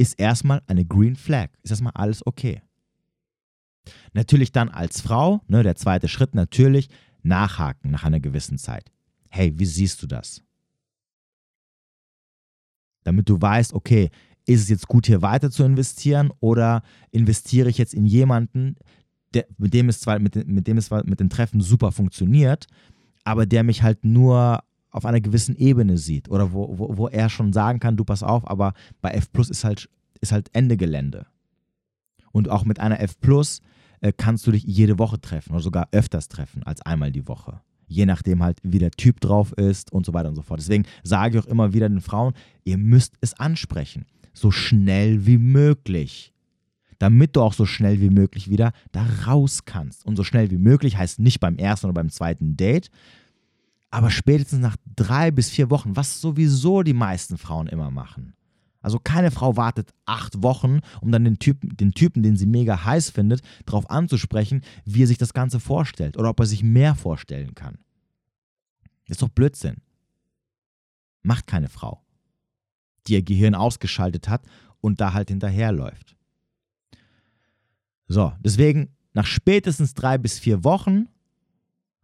[0.00, 1.50] ist erstmal eine Green Flag.
[1.62, 2.62] Ist erstmal alles okay.
[4.12, 6.88] Natürlich dann als Frau, ne, der zweite Schritt natürlich,
[7.22, 8.90] nachhaken nach einer gewissen Zeit.
[9.28, 10.42] Hey, wie siehst du das?
[13.04, 14.10] damit du weißt, okay,
[14.46, 18.76] ist es jetzt gut, hier weiter zu investieren oder investiere ich jetzt in jemanden,
[19.34, 22.66] der, mit, dem es zwar, mit, mit dem es mit den Treffen super funktioniert,
[23.24, 27.28] aber der mich halt nur auf einer gewissen Ebene sieht oder wo, wo, wo er
[27.28, 29.88] schon sagen kann, du pass auf, aber bei F Plus ist halt,
[30.20, 31.26] ist halt Ende Gelände.
[32.32, 33.60] Und auch mit einer F Plus
[34.00, 37.60] äh, kannst du dich jede Woche treffen oder sogar öfters treffen als einmal die Woche
[37.90, 40.60] je nachdem halt, wie der Typ drauf ist und so weiter und so fort.
[40.60, 44.06] Deswegen sage ich auch immer wieder den Frauen, ihr müsst es ansprechen.
[44.32, 46.32] So schnell wie möglich.
[46.98, 50.06] Damit du auch so schnell wie möglich wieder da raus kannst.
[50.06, 52.90] Und so schnell wie möglich heißt nicht beim ersten oder beim zweiten Date,
[53.90, 58.34] aber spätestens nach drei bis vier Wochen, was sowieso die meisten Frauen immer machen.
[58.82, 62.84] Also keine Frau wartet acht Wochen, um dann den Typen, den Typen, den sie mega
[62.84, 66.94] heiß findet, darauf anzusprechen, wie er sich das Ganze vorstellt oder ob er sich mehr
[66.94, 67.78] vorstellen kann.
[69.06, 69.78] Ist doch Blödsinn.
[71.22, 72.02] Macht keine Frau,
[73.06, 74.46] die ihr Gehirn ausgeschaltet hat
[74.80, 76.16] und da halt hinterherläuft.
[78.06, 81.08] So, deswegen nach spätestens drei bis vier Wochen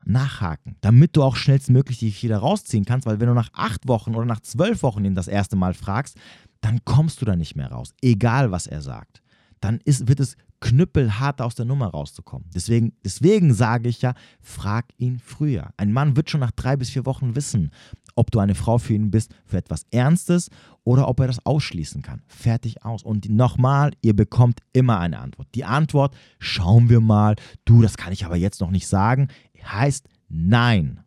[0.07, 4.14] nachhaken, damit du auch schnellstmöglich dich wieder rausziehen kannst, weil wenn du nach acht Wochen
[4.14, 6.16] oder nach zwölf Wochen ihn das erste Mal fragst,
[6.61, 9.23] dann kommst du da nicht mehr raus, egal was er sagt.
[9.61, 12.49] dann ist, wird es knüppelhart aus der Nummer rauszukommen.
[12.55, 15.71] Deswegen, deswegen sage ich ja, frag ihn früher.
[15.77, 17.71] Ein Mann wird schon nach drei bis vier Wochen wissen,
[18.14, 20.49] ob du eine Frau für ihn bist, für etwas Ernstes
[20.85, 22.23] oder ob er das ausschließen kann.
[22.27, 23.03] Fertig aus.
[23.03, 25.49] Und nochmal, ihr bekommt immer eine Antwort.
[25.55, 29.29] Die Antwort, schauen wir mal, du, das kann ich aber jetzt noch nicht sagen,
[29.64, 31.01] heißt nein.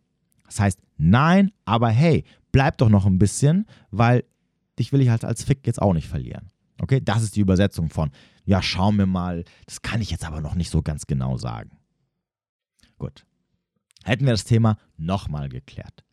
[0.46, 4.24] Das heißt nein, aber hey, bleib doch noch ein bisschen, weil
[4.78, 6.50] dich will ich halt als Fick jetzt auch nicht verlieren.
[6.80, 8.10] Okay, das ist die Übersetzung von,
[8.44, 11.78] ja, schauen wir mal, das kann ich jetzt aber noch nicht so ganz genau sagen.
[12.98, 13.24] Gut.
[14.02, 16.04] Hätten wir das Thema nochmal geklärt.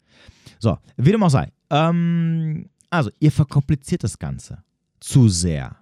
[0.60, 1.52] So, wie dem auch sei.
[1.70, 4.64] Ähm, also, ihr verkompliziert das Ganze
[5.00, 5.78] zu sehr.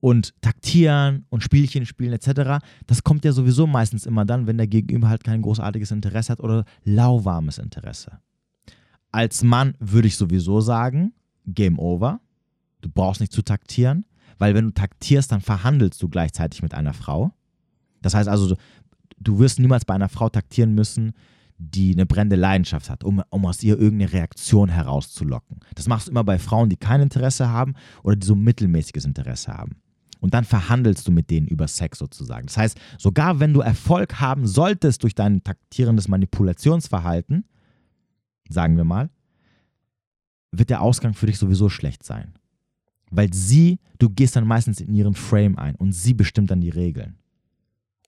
[0.00, 4.68] Und taktieren und Spielchen spielen etc., das kommt ja sowieso meistens immer dann, wenn der
[4.68, 8.20] Gegenüber halt kein großartiges Interesse hat oder lauwarmes Interesse.
[9.10, 11.12] Als Mann würde ich sowieso sagen,
[11.46, 12.20] Game Over.
[12.80, 14.04] Du brauchst nicht zu taktieren,
[14.38, 17.32] weil wenn du taktierst, dann verhandelst du gleichzeitig mit einer Frau.
[18.02, 18.56] Das heißt also,
[19.18, 21.12] du wirst niemals bei einer Frau taktieren müssen,
[21.58, 25.58] die eine brennende Leidenschaft hat, um, um aus ihr irgendeine Reaktion herauszulocken.
[25.74, 29.52] Das machst du immer bei Frauen, die kein Interesse haben oder die so mittelmäßiges Interesse
[29.52, 29.76] haben.
[30.20, 32.46] Und dann verhandelst du mit denen über Sex sozusagen.
[32.46, 37.44] Das heißt, sogar wenn du Erfolg haben solltest durch dein taktierendes Manipulationsverhalten,
[38.48, 39.10] sagen wir mal,
[40.50, 42.34] wird der Ausgang für dich sowieso schlecht sein.
[43.10, 46.70] Weil sie, du gehst dann meistens in ihren Frame ein und sie bestimmt dann die
[46.70, 47.16] Regeln.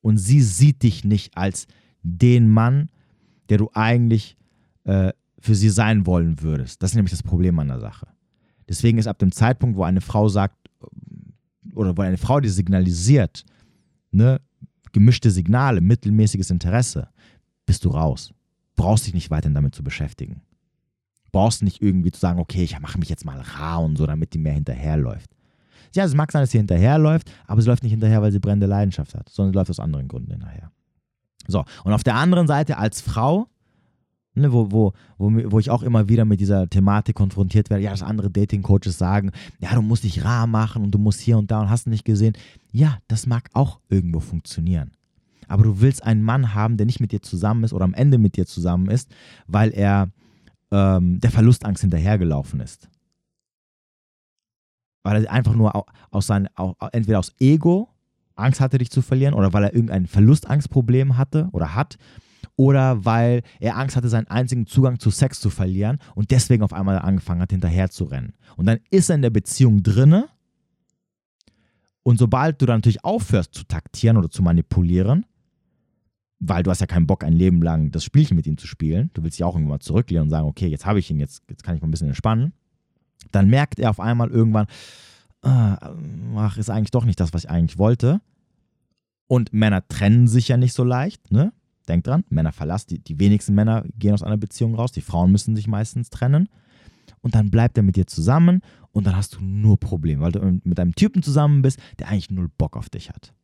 [0.03, 1.67] Und sie sieht dich nicht als
[2.03, 2.91] den Mann,
[3.49, 4.37] der du eigentlich
[4.85, 6.83] äh, für sie sein wollen würdest.
[6.83, 8.07] Das ist nämlich das Problem an der Sache.
[8.69, 10.60] Deswegen ist ab dem Zeitpunkt, wo eine Frau sagt,
[11.81, 13.45] oder wo eine Frau dir signalisiert,
[14.11, 14.41] ne,
[14.93, 17.09] gemischte Signale, mittelmäßiges Interesse,
[17.65, 18.35] bist du raus.
[18.77, 20.43] Brauchst dich nicht weiterhin damit zu beschäftigen.
[21.33, 24.35] Brauchst nicht irgendwie zu sagen, okay, ich mache mich jetzt mal rar und so, damit
[24.35, 25.31] die mehr hinterherläuft.
[25.95, 28.67] Ja, es mag sein, dass sie hinterherläuft, aber sie läuft nicht hinterher, weil sie brennende
[28.67, 30.71] Leidenschaft hat, sondern sie läuft aus anderen Gründen hinterher.
[31.49, 33.49] So, und auf der anderen Seite als Frau,
[34.35, 37.91] ne, wo, wo, wo, wo ich auch immer wieder mit dieser Thematik konfrontiert werde, ja,
[37.91, 41.51] dass andere Dating-Coaches sagen, ja, du musst dich rar machen und du musst hier und
[41.51, 42.35] da und hast nicht gesehen.
[42.73, 44.93] Ja, das mag auch irgendwo funktionieren.
[45.49, 48.19] Aber du willst einen Mann haben, der nicht mit dir zusammen ist oder am Ende
[48.19, 49.11] mit dir zusammen ist,
[49.49, 50.11] weil er
[50.71, 52.89] ähm, der Verlustangst hinterhergelaufen ist.
[55.03, 56.49] Weil er einfach nur aus seinen,
[56.93, 57.89] entweder aus Ego
[58.37, 61.99] Angst hatte, dich zu verlieren oder weil er irgendein Verlustangstproblem hatte oder hat
[62.61, 66.75] oder weil er Angst hatte, seinen einzigen Zugang zu Sex zu verlieren und deswegen auf
[66.75, 68.35] einmal angefangen hat, hinterher zu rennen.
[68.59, 70.29] Und dann ist er in der Beziehung drinne
[72.03, 75.25] und sobald du dann natürlich aufhörst zu taktieren oder zu manipulieren,
[76.39, 79.09] weil du hast ja keinen Bock, ein Leben lang das Spielchen mit ihm zu spielen,
[79.15, 81.43] du willst dich auch irgendwann mal zurücklehnen und sagen, okay, jetzt habe ich ihn, jetzt,
[81.49, 82.53] jetzt kann ich mal ein bisschen entspannen,
[83.33, 84.67] dann merkt er auf einmal irgendwann,
[85.41, 85.95] ah,
[86.37, 88.21] ach, ist eigentlich doch nicht das, was ich eigentlich wollte.
[89.29, 91.55] Und Männer trennen sich ja nicht so leicht, ne?
[91.89, 95.33] Denk dran, Männer verlassen, die, die wenigsten Männer gehen aus einer Beziehung raus, die Frauen
[95.33, 96.49] müssen sich meistens trennen.
[97.23, 98.63] Und dann bleibt er mit dir zusammen
[98.93, 102.31] und dann hast du nur Probleme, weil du mit einem Typen zusammen bist, der eigentlich
[102.31, 103.35] null Bock auf dich hat.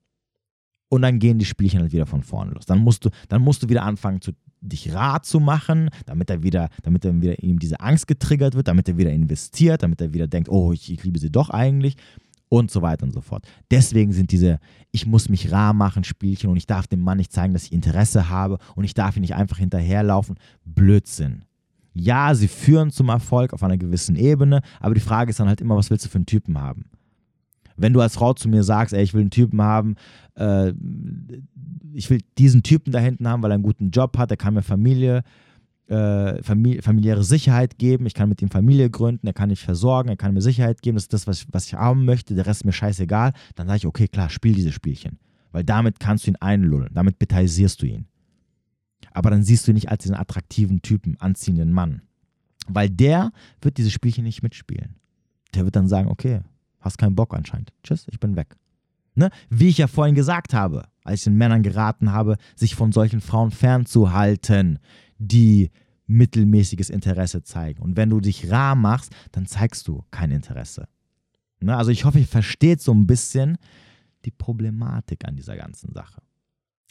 [0.88, 2.64] Und dann gehen die Spielchen halt wieder von vorne los.
[2.64, 6.42] Dann musst du, dann musst du wieder anfangen, zu, dich rar zu machen, damit er
[6.42, 10.14] wieder, damit er wieder ihm diese Angst getriggert wird, damit er wieder investiert, damit er
[10.14, 11.96] wieder denkt, oh, ich, ich liebe sie doch eigentlich
[12.48, 13.46] und so weiter und so fort.
[13.70, 14.58] Deswegen sind diese
[14.92, 17.72] Ich muss mich rar machen Spielchen und ich darf dem Mann nicht zeigen, dass ich
[17.72, 20.36] Interesse habe und ich darf ihn nicht einfach hinterherlaufen.
[20.64, 21.42] Blödsinn.
[21.92, 25.62] Ja, sie führen zum Erfolg auf einer gewissen Ebene, aber die Frage ist dann halt
[25.62, 26.84] immer, was willst du für einen Typen haben?
[27.78, 29.96] Wenn du als Frau zu mir sagst, ey, ich will einen Typen haben,
[30.34, 30.72] äh,
[31.92, 34.54] ich will diesen Typen da hinten haben, weil er einen guten Job hat, er kann
[34.54, 35.22] mir Familie,
[35.88, 40.08] äh, famili familiäre Sicherheit geben, ich kann mit ihm Familie gründen, er kann mich versorgen,
[40.08, 42.46] er kann mir Sicherheit geben, das ist das, was ich, was ich haben möchte, der
[42.46, 45.18] Rest ist mir scheißegal, dann sage ich, okay, klar, spiel diese Spielchen.
[45.52, 48.06] Weil damit kannst du ihn einlullen, damit betaisierst du ihn.
[49.12, 52.02] Aber dann siehst du ihn nicht als diesen attraktiven Typen, anziehenden Mann.
[52.68, 54.96] Weil der wird diese Spielchen nicht mitspielen.
[55.54, 56.40] Der wird dann sagen, okay,
[56.80, 57.72] hast keinen Bock anscheinend.
[57.82, 58.56] Tschüss, ich bin weg.
[59.14, 59.30] Ne?
[59.48, 63.20] Wie ich ja vorhin gesagt habe, als ich den Männern geraten habe, sich von solchen
[63.20, 64.78] Frauen fernzuhalten,
[65.18, 65.70] die
[66.06, 67.82] mittelmäßiges Interesse zeigen.
[67.82, 70.88] Und wenn du dich rar machst, dann zeigst du kein Interesse.
[71.60, 71.76] Ne?
[71.76, 73.58] Also ich hoffe, ihr versteht so ein bisschen
[74.24, 76.22] die Problematik an dieser ganzen Sache.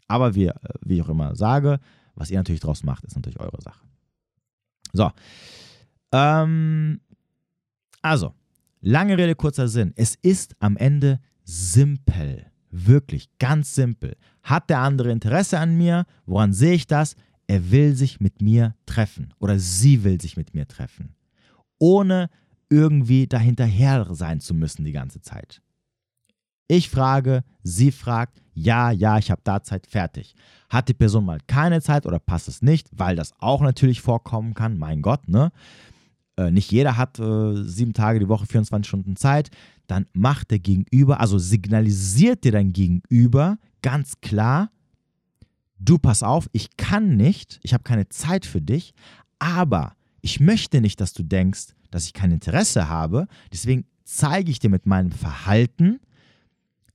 [0.08, 1.80] Aber wie, äh, wie ich auch immer sage,
[2.16, 3.86] was ihr natürlich draus macht, ist natürlich eure Sache.
[4.94, 5.12] So.
[6.12, 7.02] Ähm,
[8.02, 8.34] also,
[8.82, 9.94] lange Rede, kurzer Sinn.
[9.96, 12.46] Es ist am Ende simpel.
[12.70, 14.18] Wirklich ganz simpel.
[14.44, 16.06] Hat der andere Interesse an mir?
[16.26, 17.16] Woran sehe ich das?
[17.48, 21.16] Er will sich mit mir treffen oder sie will sich mit mir treffen.
[21.78, 22.30] Ohne
[22.70, 25.62] irgendwie dahinterher sein zu müssen die ganze Zeit.
[26.68, 30.34] Ich frage, sie fragt, ja, ja, ich habe da Zeit, fertig.
[30.70, 34.56] Hat die Person mal keine Zeit oder passt es nicht, weil das auch natürlich vorkommen
[34.56, 35.52] kann, mein Gott, ne?
[36.38, 39.52] Äh, nicht jeder hat äh, sieben Tage die Woche, 24 Stunden Zeit,
[39.88, 44.72] dann macht der Gegenüber, also signalisiert dir dein Gegenüber ganz klar,
[45.78, 48.94] du pass auf, ich kann nicht, ich habe keine Zeit für dich,
[49.40, 54.60] aber ich möchte nicht, dass du denkst, dass ich kein Interesse habe, deswegen zeige ich
[54.60, 56.00] dir mit meinem Verhalten,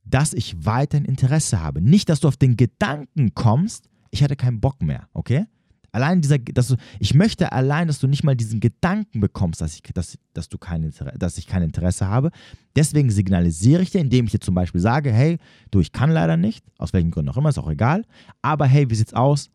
[0.05, 1.81] dass ich weiterhin Interesse habe.
[1.81, 5.47] Nicht, dass du auf den Gedanken kommst, ich hätte keinen Bock mehr, okay?
[5.93, 9.75] Allein dieser, dass du, ich möchte allein, dass du nicht mal diesen Gedanken bekommst, dass
[9.75, 12.31] ich, dass, dass du kein dass ich kein Interesse habe.
[12.77, 15.39] Deswegen signalisiere ich dir, indem ich dir zum Beispiel sage, hey,
[15.71, 18.05] du, ich kann leider nicht, aus welchen Gründen auch immer, ist auch egal.
[18.43, 19.51] Aber hey, wie sieht's aus?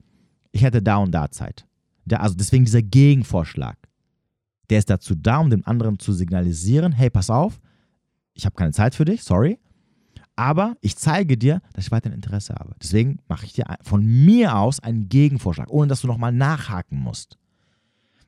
[0.52, 1.66] Ich hätte da und da Zeit.
[2.06, 3.78] Der, also deswegen dieser Gegenvorschlag.
[4.70, 7.60] Der ist dazu da, um dem anderen zu signalisieren, hey, pass auf,
[8.34, 9.60] ich habe keine Zeit für dich, sorry.
[10.36, 12.76] Aber ich zeige dir, dass ich weiterhin Interesse habe.
[12.82, 17.38] Deswegen mache ich dir von mir aus einen Gegenvorschlag, ohne dass du nochmal nachhaken musst.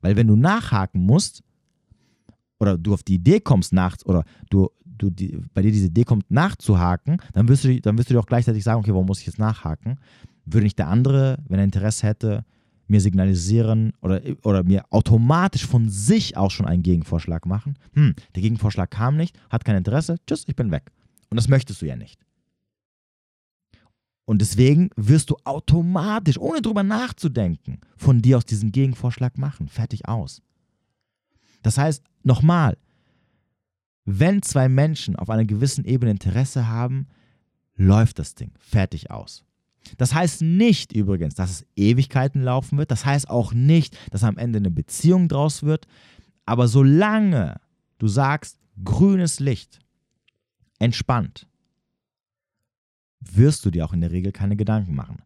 [0.01, 1.43] Weil wenn du nachhaken musst,
[2.59, 6.05] oder du auf die Idee kommst, nach, oder du, du die, bei dir diese Idee
[6.05, 9.19] kommt, nachzuhaken, dann wirst, du, dann wirst du dir auch gleichzeitig sagen, okay, warum muss
[9.19, 9.99] ich jetzt nachhaken?
[10.45, 12.45] Würde nicht der andere, wenn er Interesse hätte,
[12.87, 17.77] mir signalisieren oder, oder mir automatisch von sich aus schon einen Gegenvorschlag machen?
[17.93, 20.91] Hm, der Gegenvorschlag kam nicht, hat kein Interesse, tschüss, ich bin weg.
[21.29, 22.19] Und das möchtest du ja nicht.
[24.25, 29.69] Und deswegen wirst du automatisch, ohne drüber nachzudenken, von dir aus diesen Gegenvorschlag machen.
[29.69, 30.41] Fertig aus.
[31.63, 32.77] Das heißt, nochmal,
[34.03, 37.07] wenn zwei Menschen auf einer gewissen Ebene Interesse haben,
[37.75, 38.51] läuft das Ding.
[38.59, 39.45] Fertig aus.
[39.97, 42.91] Das heißt nicht übrigens, dass es Ewigkeiten laufen wird.
[42.91, 45.87] Das heißt auch nicht, dass am Ende eine Beziehung draus wird.
[46.45, 47.61] Aber solange
[47.97, 49.79] du sagst, grünes Licht,
[50.79, 51.47] entspannt,
[53.19, 55.21] wirst du dir auch in der Regel keine Gedanken machen.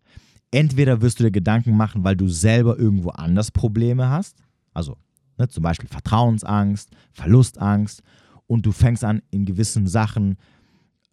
[0.52, 4.38] Entweder wirst du dir Gedanken machen, weil du selber irgendwo anders Probleme hast,
[4.74, 4.98] also
[5.38, 8.04] ne, zum Beispiel Vertrauensangst, Verlustangst,
[8.48, 10.38] und du fängst an, in gewissen Sachen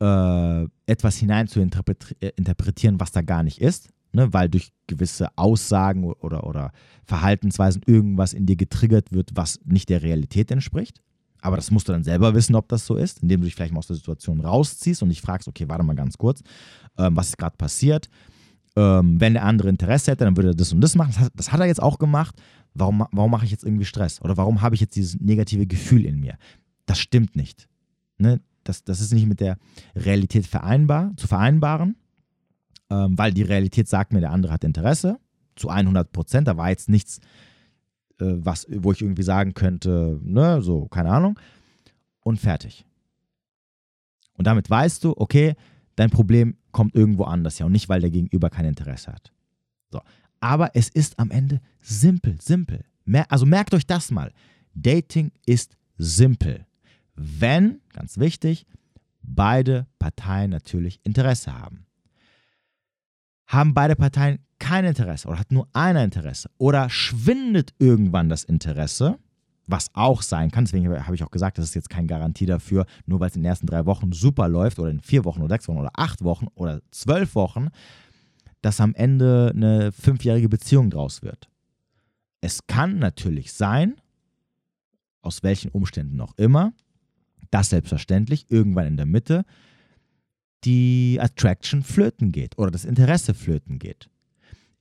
[0.00, 5.28] äh, etwas hinein zu äh, interpretieren, was da gar nicht ist, ne, weil durch gewisse
[5.36, 6.72] Aussagen oder, oder
[7.04, 11.00] Verhaltensweisen irgendwas in dir getriggert wird, was nicht der Realität entspricht.
[11.40, 13.72] Aber das musst du dann selber wissen, ob das so ist, indem du dich vielleicht
[13.72, 16.42] mal aus der Situation rausziehst und dich fragst, okay, warte mal ganz kurz,
[16.96, 18.08] ähm, was ist gerade passiert?
[18.76, 21.12] Ähm, wenn der andere Interesse hätte, dann würde er das und das machen.
[21.14, 22.40] Das hat, das hat er jetzt auch gemacht.
[22.74, 24.20] Warum, warum mache ich jetzt irgendwie Stress?
[24.22, 26.36] Oder warum habe ich jetzt dieses negative Gefühl in mir?
[26.86, 27.68] Das stimmt nicht.
[28.18, 28.40] Ne?
[28.64, 29.58] Das, das ist nicht mit der
[29.96, 31.96] Realität vereinbar, zu vereinbaren,
[32.90, 35.18] ähm, weil die Realität sagt mir, der andere hat Interesse.
[35.56, 36.46] Zu 100 Prozent.
[36.46, 37.20] Da war jetzt nichts
[38.18, 41.38] was, wo ich irgendwie sagen könnte, ne, so, keine Ahnung.
[42.20, 42.84] Und fertig.
[44.34, 45.54] Und damit weißt du, okay,
[45.96, 49.32] dein Problem kommt irgendwo anders her und nicht, weil der Gegenüber kein Interesse hat.
[49.90, 50.00] So.
[50.40, 52.84] Aber es ist am Ende simpel, simpel.
[53.28, 54.32] Also merkt euch das mal.
[54.74, 56.66] Dating ist simpel.
[57.14, 58.66] Wenn, ganz wichtig,
[59.22, 61.86] beide Parteien natürlich Interesse haben.
[63.46, 69.18] Haben beide Parteien kein Interesse oder hat nur einer Interesse oder schwindet irgendwann das Interesse,
[69.66, 72.86] was auch sein kann, deswegen habe ich auch gesagt, das ist jetzt keine Garantie dafür,
[73.06, 75.54] nur weil es in den ersten drei Wochen super läuft oder in vier Wochen oder
[75.54, 77.68] sechs Wochen oder acht Wochen oder zwölf Wochen,
[78.62, 81.48] dass am Ende eine fünfjährige Beziehung draus wird.
[82.40, 83.96] Es kann natürlich sein,
[85.20, 86.72] aus welchen Umständen auch immer,
[87.50, 89.44] dass selbstverständlich irgendwann in der Mitte
[90.64, 94.08] die Attraction flöten geht oder das Interesse flöten geht.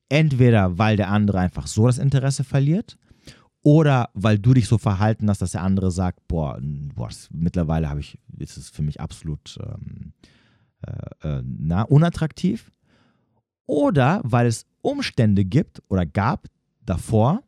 [0.10, 2.98] Entweder weil der andere einfach so das Interesse verliert
[3.62, 8.00] oder weil du dich so verhalten hast, dass der andere sagt, boah, boah mittlerweile habe
[8.00, 10.13] ich, ist es für mich absolut ähm,
[10.86, 12.72] äh, äh, na, unattraktiv.
[13.65, 16.48] Oder weil es Umstände gibt oder gab
[16.86, 17.43] davor,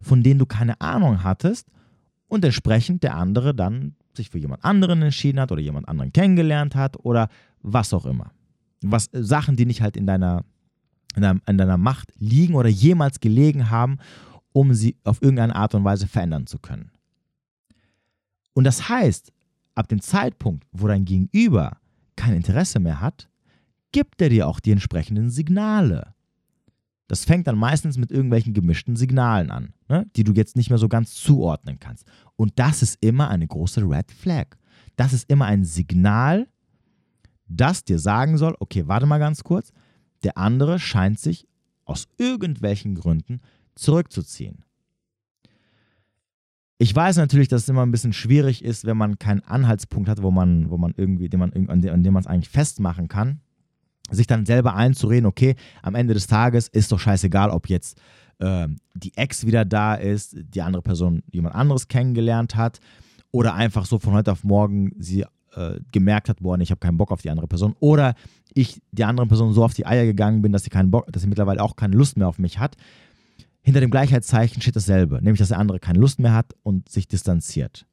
[0.00, 1.68] von denen du keine Ahnung hattest
[2.26, 6.74] und entsprechend der andere dann sich für jemand anderen entschieden hat oder jemand anderen kennengelernt
[6.74, 7.28] hat oder
[7.60, 8.32] was auch immer.
[8.82, 10.44] Was Sachen, die nicht halt in deiner
[11.16, 13.98] in, deiner, in deiner Macht liegen oder jemals gelegen haben,
[14.52, 16.90] um sie auf irgendeine Art und Weise verändern zu können.
[18.54, 19.32] Und das heißt,
[19.74, 21.78] ab dem Zeitpunkt, wo dein Gegenüber
[22.16, 23.28] kein Interesse mehr hat,
[23.92, 26.14] gibt er dir auch die entsprechenden Signale.
[27.08, 30.78] Das fängt dann meistens mit irgendwelchen gemischten Signalen an, ne, die du jetzt nicht mehr
[30.78, 32.06] so ganz zuordnen kannst.
[32.36, 34.56] Und das ist immer eine große Red Flag.
[34.96, 36.48] Das ist immer ein Signal,
[37.48, 39.72] das dir sagen soll, okay, warte mal ganz kurz,
[40.22, 41.46] der andere scheint sich
[41.84, 43.40] aus irgendwelchen Gründen
[43.74, 44.64] zurückzuziehen.
[46.78, 50.22] Ich weiß natürlich, dass es immer ein bisschen schwierig ist, wenn man keinen Anhaltspunkt hat,
[50.22, 53.40] wo man, wo man irgendwie, den man, an dem man es eigentlich festmachen kann,
[54.10, 58.00] sich dann selber einzureden, okay, am Ende des Tages ist doch scheißegal, ob jetzt
[58.40, 62.80] äh, die Ex wieder da ist, die andere Person jemand anderes kennengelernt hat
[63.30, 66.80] oder einfach so von heute auf morgen sie äh, gemerkt hat, boah, nee, ich habe
[66.80, 68.14] keinen Bock auf die andere Person oder
[68.54, 71.22] ich die andere Person so auf die Eier gegangen bin, dass sie keinen Bock, dass
[71.22, 72.76] sie mittlerweile auch keine Lust mehr auf mich hat.
[73.62, 77.06] Hinter dem Gleichheitszeichen steht dasselbe, nämlich dass der andere keine Lust mehr hat und sich
[77.06, 77.86] distanziert.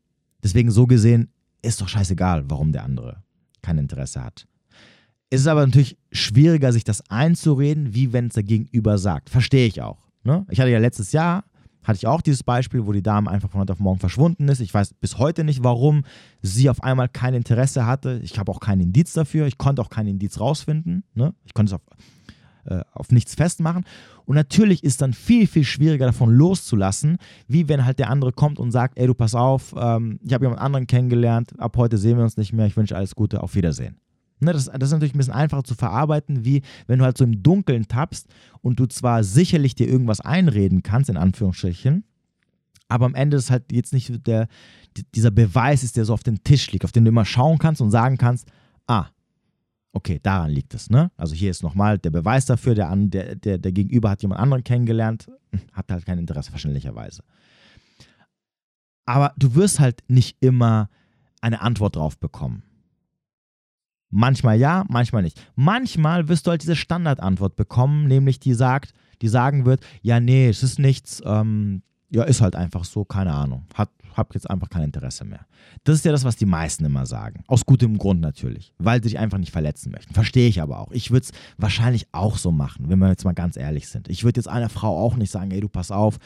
[0.43, 1.30] Deswegen so gesehen
[1.62, 3.24] ist doch scheißegal, warum der andere
[3.62, 4.47] kein Interesse hat.
[5.30, 9.30] Es ist aber natürlich schwieriger, sich das einzureden, wie wenn es der Gegenüber sagt.
[9.30, 10.07] Verstehe ich auch.
[10.24, 10.45] Ne?
[10.49, 11.43] Ich hatte ja letztes Jahr,
[11.84, 14.60] hatte ich auch dieses Beispiel, wo die Dame einfach von heute auf morgen verschwunden ist.
[14.60, 16.04] Ich weiß bis heute nicht, warum
[16.42, 18.20] sie auf einmal kein Interesse hatte.
[18.24, 19.48] Ich habe auch keinen Indiz dafür.
[19.48, 21.04] Ich konnte auch keinen Indiz rausfinden.
[21.14, 21.34] Ne?
[21.46, 21.82] Ich konnte es auf,
[22.66, 23.86] äh, auf nichts festmachen.
[24.26, 27.18] Und natürlich ist dann viel, viel schwieriger davon loszulassen,
[27.48, 30.46] wie wenn halt der andere kommt und sagt, ey, du pass auf, ähm, ich habe
[30.46, 33.56] jemand anderen kennengelernt, ab heute sehen wir uns nicht mehr, ich wünsche alles Gute, auf
[33.56, 34.00] Wiedersehen.
[34.40, 37.26] Ne, das, das, ist natürlich ein bisschen einfacher zu verarbeiten, wie wenn du halt so
[37.26, 38.28] im Dunkeln tappst
[38.62, 42.06] und du zwar sicherlich dir irgendwas einreden kannst, in Anführungsstrichen,
[42.90, 44.48] aber am Ende ist halt jetzt nicht der,
[45.14, 47.82] dieser Beweis ist, der so auf dem Tisch liegt, auf den du immer schauen kannst
[47.82, 48.48] und sagen kannst,
[48.88, 49.06] ah,
[49.94, 50.90] okay, daran liegt es.
[50.90, 51.12] Ne?
[51.16, 54.64] Also hier ist nochmal der Beweis dafür, der, der, der, der Gegenüber hat jemand anderen
[54.64, 55.28] kennengelernt,
[55.72, 57.24] hat halt kein Interesse verständlicherweise.
[59.06, 60.90] Aber du wirst halt nicht immer
[61.42, 62.64] eine Antwort drauf bekommen.
[64.10, 65.41] Manchmal ja, manchmal nicht.
[65.55, 70.47] Manchmal wirst du halt diese Standardantwort bekommen, nämlich die sagt, die sagen wird, ja, nee,
[70.47, 73.66] es ist nichts, ähm, ja, ist halt einfach so, keine Ahnung.
[73.76, 75.45] Hat, hab jetzt einfach kein Interesse mehr.
[75.84, 77.43] Das ist ja das, was die meisten immer sagen.
[77.47, 80.14] Aus gutem Grund natürlich, weil sie dich einfach nicht verletzen möchten.
[80.14, 80.91] Verstehe ich aber auch.
[80.91, 84.10] Ich würde es wahrscheinlich auch so machen, wenn wir jetzt mal ganz ehrlich sind.
[84.10, 86.18] Ich würde jetzt einer Frau auch nicht sagen, ey, du pass auf,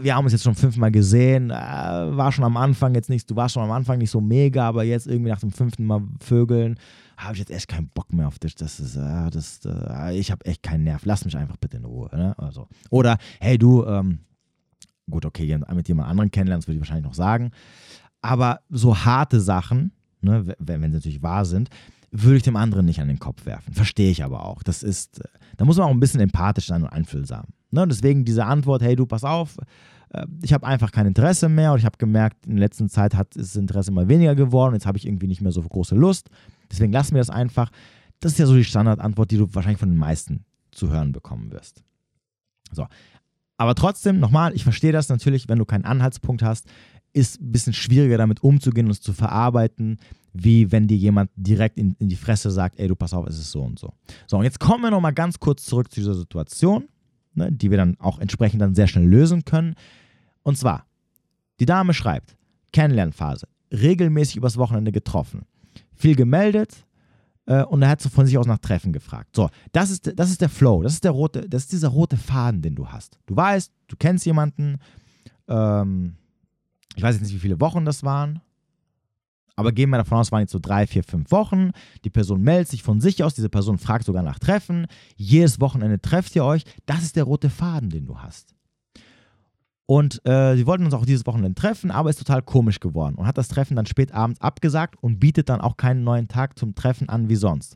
[0.00, 3.36] wir haben uns jetzt schon fünfmal gesehen, äh, war schon am Anfang jetzt nicht, du
[3.36, 6.78] warst schon am Anfang nicht so mega, aber jetzt irgendwie nach dem fünften Mal Vögeln
[7.16, 8.54] habe ich jetzt echt keinen Bock mehr auf dich.
[8.54, 11.04] Das ist, äh, das, äh, ich habe echt keinen Nerv.
[11.04, 12.08] Lass mich einfach bitte in Ruhe.
[12.12, 12.34] Ne?
[12.38, 12.68] Also.
[12.90, 14.20] Oder, hey du, ähm,
[15.10, 17.50] gut, okay, mit jemand anderen kennenlernen, das würde ich wahrscheinlich noch sagen.
[18.20, 21.70] Aber so harte Sachen, ne, wenn, wenn sie natürlich wahr sind,
[22.10, 23.74] würde ich dem anderen nicht an den Kopf werfen.
[23.74, 24.62] Verstehe ich aber auch.
[24.62, 27.46] Das ist, äh, da muss man auch ein bisschen empathisch sein und einfühlsam.
[27.70, 27.86] Ne?
[27.86, 29.56] Deswegen diese Antwort, hey du, pass auf,
[30.10, 33.14] äh, ich habe einfach kein Interesse mehr und ich habe gemerkt, in der letzten Zeit
[33.14, 36.30] hat das Interesse immer weniger geworden, jetzt habe ich irgendwie nicht mehr so große Lust.
[36.70, 37.70] Deswegen lassen wir das einfach.
[38.20, 41.52] Das ist ja so die Standardantwort, die du wahrscheinlich von den meisten zu hören bekommen
[41.52, 41.82] wirst.
[42.72, 42.86] So.
[43.56, 46.66] Aber trotzdem, nochmal, ich verstehe das natürlich, wenn du keinen Anhaltspunkt hast,
[47.12, 49.98] ist ein bisschen schwieriger damit umzugehen und es zu verarbeiten,
[50.32, 53.38] wie wenn dir jemand direkt in, in die Fresse sagt, ey, du pass auf, es
[53.38, 53.92] ist so und so.
[54.26, 56.84] So, und jetzt kommen wir nochmal ganz kurz zurück zu dieser Situation
[57.38, 59.74] ne, die wir dann auch entsprechend dann sehr schnell lösen können.
[60.42, 60.86] Und zwar,
[61.60, 62.36] die Dame schreibt,
[62.72, 65.42] Kennenlernphase, regelmäßig übers Wochenende getroffen,
[65.94, 66.86] viel gemeldet
[67.46, 69.34] äh, und er hat so von sich aus nach Treffen gefragt.
[69.34, 72.16] So, das ist, das ist der Flow, das ist, der rote, das ist dieser rote
[72.16, 73.18] Faden, den du hast.
[73.26, 74.78] Du weißt, du kennst jemanden,
[75.48, 76.16] ähm,
[76.94, 78.40] ich weiß jetzt nicht, wie viele Wochen das waren,
[79.58, 81.72] aber gehen wir davon aus, waren jetzt so drei, vier, fünf Wochen.
[82.04, 84.86] Die Person meldet sich von sich aus, diese Person fragt sogar nach Treffen.
[85.16, 86.62] Jedes Wochenende trefft ihr euch.
[86.86, 88.54] Das ist der rote Faden, den du hast.
[89.84, 93.26] Und äh, sie wollten uns auch dieses Wochenende treffen, aber ist total komisch geworden und
[93.26, 96.76] hat das Treffen dann spät abends abgesagt und bietet dann auch keinen neuen Tag zum
[96.76, 97.74] Treffen an wie sonst.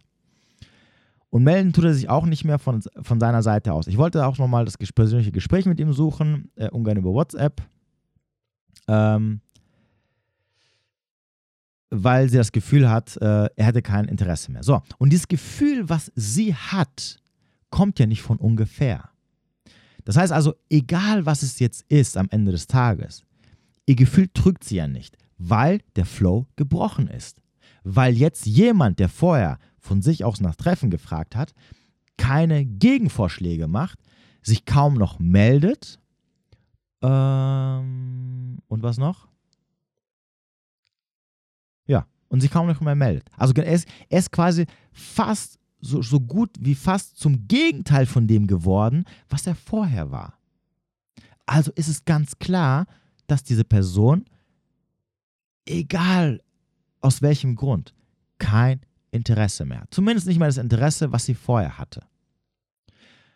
[1.30, 3.88] Und melden tut er sich auch nicht mehr von, von seiner Seite aus.
[3.88, 7.60] Ich wollte auch nochmal das persönliche Gespräch mit ihm suchen, äh, ungern über WhatsApp.
[8.86, 9.40] Ähm,
[11.94, 14.62] weil sie das Gefühl hat, äh, er hätte kein Interesse mehr.
[14.62, 17.18] So, und dieses Gefühl, was sie hat,
[17.68, 19.10] kommt ja nicht von ungefähr.
[20.04, 23.24] Das heißt also, egal was es jetzt ist am Ende des Tages,
[23.84, 27.42] ihr Gefühl trügt sie ja nicht, weil der Flow gebrochen ist.
[27.84, 31.52] Weil jetzt jemand, der vorher von sich aus nach Treffen gefragt hat,
[32.16, 33.98] keine Gegenvorschläge macht,
[34.42, 36.00] sich kaum noch meldet.
[37.02, 39.28] Ähm, und was noch?
[42.32, 43.28] Und sich kaum noch mehr meldet.
[43.36, 48.26] Also er ist, er ist quasi fast so, so gut wie fast zum Gegenteil von
[48.26, 50.38] dem geworden, was er vorher war.
[51.44, 52.86] Also ist es ganz klar,
[53.26, 54.24] dass diese Person,
[55.66, 56.40] egal
[57.02, 57.92] aus welchem Grund,
[58.38, 58.80] kein
[59.10, 59.92] Interesse mehr hat.
[59.92, 62.02] Zumindest nicht mal das Interesse, was sie vorher hatte.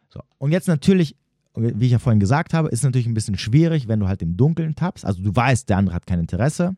[0.09, 1.17] So, und jetzt natürlich,
[1.55, 4.23] wie ich ja vorhin gesagt habe, ist es natürlich ein bisschen schwierig, wenn du halt
[4.23, 5.05] im Dunkeln tappst.
[5.05, 6.77] Also du weißt, der andere hat kein Interesse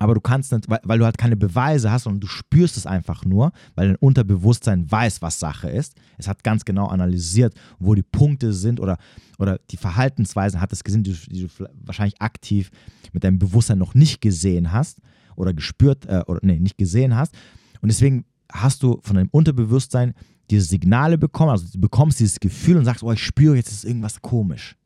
[0.00, 2.86] aber du kannst nicht, weil, weil, du halt keine Beweise hast und du spürst es
[2.86, 5.94] einfach nur, weil dein Unterbewusstsein weiß, was Sache ist.
[6.16, 8.96] Es hat ganz genau analysiert, wo die Punkte sind oder,
[9.38, 12.70] oder die Verhaltensweisen hat es gesehen, die, die, du wahrscheinlich aktiv
[13.12, 15.02] mit deinem Bewusstsein noch nicht gesehen hast
[15.36, 17.34] oder gespürt, äh, oder nee, nicht gesehen hast.
[17.82, 20.14] Und deswegen hast du von deinem Unterbewusstsein
[20.50, 23.84] diese Signale bekommen, also du bekommst dieses Gefühl und sagst, oh, ich spüre, jetzt ist
[23.84, 24.76] irgendwas komisch.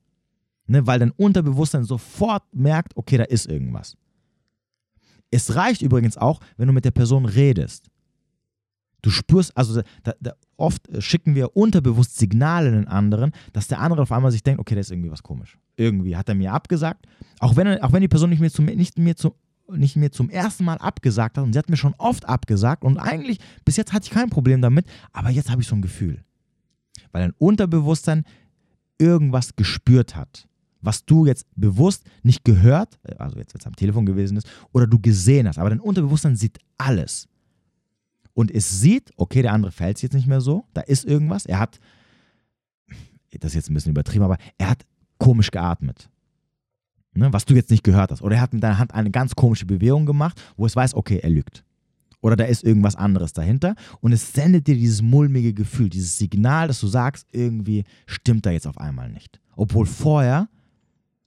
[0.66, 3.96] Ne, weil dein Unterbewusstsein sofort merkt, okay, da ist irgendwas.
[5.34, 7.90] Es reicht übrigens auch, wenn du mit der Person redest.
[9.02, 13.80] Du spürst, also da, da, oft schicken wir unterbewusst Signale in den anderen, dass der
[13.80, 15.58] andere auf einmal sich denkt, okay, da ist irgendwie was komisch.
[15.76, 17.06] Irgendwie hat er mir abgesagt.
[17.40, 19.34] Auch wenn, auch wenn die Person nicht mir, zum, nicht, mir zum,
[19.72, 22.98] nicht mir zum ersten Mal abgesagt hat und sie hat mir schon oft abgesagt und
[22.98, 26.22] eigentlich bis jetzt hatte ich kein Problem damit, aber jetzt habe ich so ein Gefühl.
[27.10, 28.24] Weil dein Unterbewusstsein
[28.98, 30.46] irgendwas gespürt hat
[30.84, 34.98] was du jetzt bewusst nicht gehört, also jetzt, jetzt am Telefon gewesen ist, oder du
[34.98, 35.58] gesehen hast.
[35.58, 37.28] Aber dein Unterbewusstsein sieht alles.
[38.34, 41.46] Und es sieht, okay, der andere fällt jetzt nicht mehr so, da ist irgendwas.
[41.46, 41.78] Er hat,
[43.38, 44.84] das ist jetzt ein bisschen übertrieben, aber er hat
[45.18, 46.08] komisch geatmet.
[47.16, 48.22] Ne, was du jetzt nicht gehört hast.
[48.22, 51.20] Oder er hat mit deiner Hand eine ganz komische Bewegung gemacht, wo es weiß, okay,
[51.22, 51.64] er lügt.
[52.20, 53.76] Oder da ist irgendwas anderes dahinter.
[54.00, 58.50] Und es sendet dir dieses mulmige Gefühl, dieses Signal, dass du sagst, irgendwie stimmt da
[58.50, 59.40] jetzt auf einmal nicht.
[59.54, 60.48] Obwohl vorher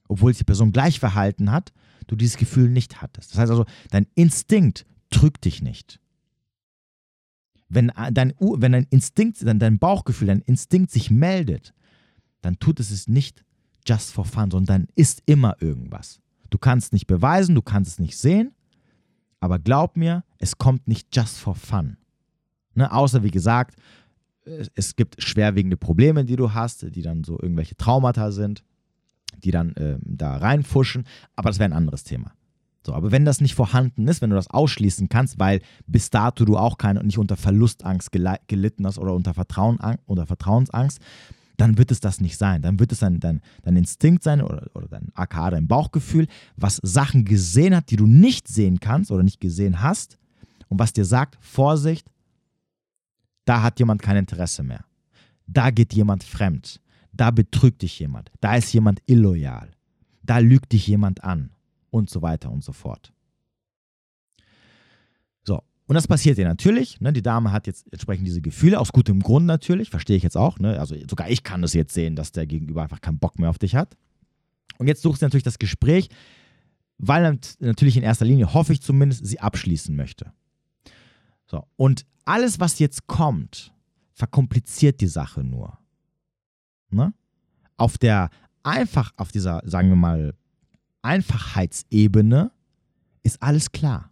[0.08, 1.74] obwohl sich die Person gleich verhalten hat,
[2.08, 3.32] du dieses Gefühl nicht hattest.
[3.32, 6.00] Das heißt also, dein Instinkt trügt dich nicht.
[7.70, 11.74] Wenn äh, dein, wenn dein Instinkt, dein Bauchgefühl, dein Instinkt sich meldet,
[12.42, 13.44] dann tut es es nicht
[13.86, 16.20] just for fun, sondern dann ist immer irgendwas.
[16.50, 18.54] Du kannst nicht beweisen, du kannst es nicht sehen,
[19.40, 21.98] aber glaub mir, es kommt nicht just for fun.
[22.74, 22.92] Ne?
[22.92, 23.78] Außer, wie gesagt,
[24.76, 28.64] es gibt schwerwiegende Probleme, die du hast, die dann so irgendwelche Traumata sind
[29.44, 32.32] die dann äh, da reinfuschen, aber das wäre ein anderes Thema.
[32.86, 36.46] So, aber wenn das nicht vorhanden ist, wenn du das ausschließen kannst, weil bis dato
[36.46, 41.00] du auch keine nicht unter Verlustangst gelitten hast oder unter, Vertrauen, unter Vertrauensangst,
[41.58, 42.62] dann wird es das nicht sein.
[42.62, 46.80] Dann wird es dein, dein, dein Instinkt sein oder, oder dein AK, dein Bauchgefühl, was
[46.82, 50.18] Sachen gesehen hat, die du nicht sehen kannst oder nicht gesehen hast
[50.70, 52.08] und was dir sagt, Vorsicht,
[53.44, 54.86] da hat jemand kein Interesse mehr.
[55.46, 56.80] Da geht jemand fremd
[57.20, 59.72] da betrügt dich jemand, da ist jemand illoyal,
[60.24, 61.52] da lügt dich jemand an
[61.90, 63.14] und so weiter und so fort.
[65.44, 67.00] So, und das passiert dir natürlich.
[67.02, 67.14] Ne?
[67.14, 70.60] Die Dame hat jetzt entsprechend diese Gefühle, aus gutem Grund natürlich, verstehe ich jetzt auch.
[70.60, 70.80] Ne?
[70.80, 73.60] Also sogar ich kann das jetzt sehen, dass der Gegenüber einfach keinen Bock mehr auf
[73.60, 73.98] dich hat.
[74.78, 76.10] Und jetzt sucht sie natürlich das Gespräch,
[76.98, 80.34] weil natürlich in erster Linie, hoffe ich zumindest, sie abschließen möchte.
[81.46, 83.74] So, und alles, was jetzt kommt,
[84.14, 85.78] verkompliziert die Sache nur.
[86.90, 87.14] Ne?
[87.78, 88.30] Auf der
[88.64, 90.34] einfach, auf dieser, sagen wir mal,
[91.02, 92.52] Einfachheitsebene
[93.24, 94.12] ist alles klar.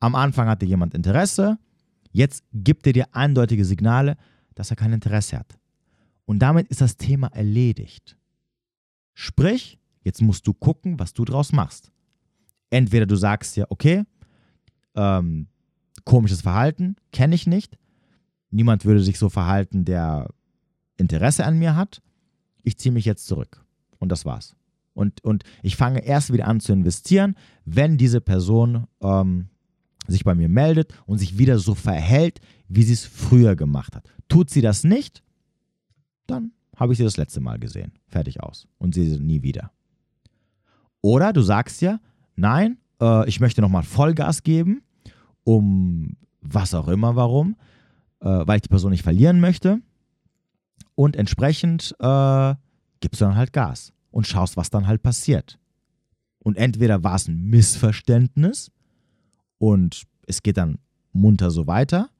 [0.00, 1.58] Am Anfang hatte jemand Interesse,
[2.12, 4.16] jetzt gibt er dir eindeutige Signale,
[4.54, 5.58] dass er kein Interesse hat.
[6.26, 8.16] Und damit ist das Thema erledigt.
[9.14, 11.90] Sprich, jetzt musst du gucken, was du draus machst.
[12.70, 14.04] Entweder du sagst dir, okay,
[14.94, 15.48] ähm,
[16.04, 17.78] komisches Verhalten, kenne ich nicht.
[18.50, 20.28] Niemand würde sich so verhalten, der
[20.96, 22.02] Interesse an mir hat,
[22.62, 23.64] ich ziehe mich jetzt zurück.
[23.98, 24.56] Und das war's.
[24.94, 29.48] Und, und ich fange erst wieder an zu investieren, wenn diese Person ähm,
[30.06, 34.08] sich bei mir meldet und sich wieder so verhält, wie sie es früher gemacht hat.
[34.28, 35.22] Tut sie das nicht,
[36.26, 37.92] dann habe ich sie das letzte Mal gesehen.
[38.06, 38.66] Fertig aus.
[38.78, 39.72] Und sehe sie nie wieder.
[41.00, 42.00] Oder du sagst ja,
[42.36, 44.82] nein, äh, ich möchte nochmal Vollgas geben,
[45.42, 47.56] um was auch immer, warum,
[48.20, 49.80] äh, weil ich die Person nicht verlieren möchte
[50.94, 52.54] und entsprechend äh,
[53.00, 55.58] gibst du dann halt Gas und schaust, was dann halt passiert.
[56.38, 58.70] Und entweder war es ein Missverständnis
[59.58, 60.78] und es geht dann
[61.12, 62.10] munter so weiter,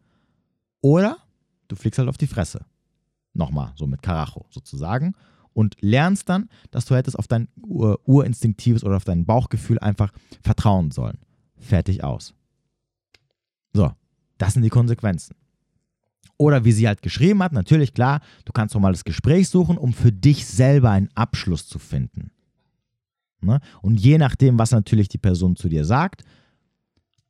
[0.80, 1.16] oder
[1.68, 2.66] du fliegst halt auf die Fresse.
[3.32, 5.14] Nochmal, so mit Karacho sozusagen.
[5.54, 10.12] Und lernst dann, dass du hättest auf dein ur urinstinktives oder auf dein Bauchgefühl einfach
[10.42, 11.18] vertrauen sollen.
[11.56, 12.34] Fertig aus.
[13.72, 13.92] So,
[14.36, 15.36] das sind die Konsequenzen.
[16.36, 19.92] Oder wie sie halt geschrieben hat, natürlich klar, du kannst nochmal das Gespräch suchen, um
[19.92, 22.30] für dich selber einen Abschluss zu finden.
[23.40, 23.60] Ne?
[23.82, 26.24] Und je nachdem, was natürlich die Person zu dir sagt,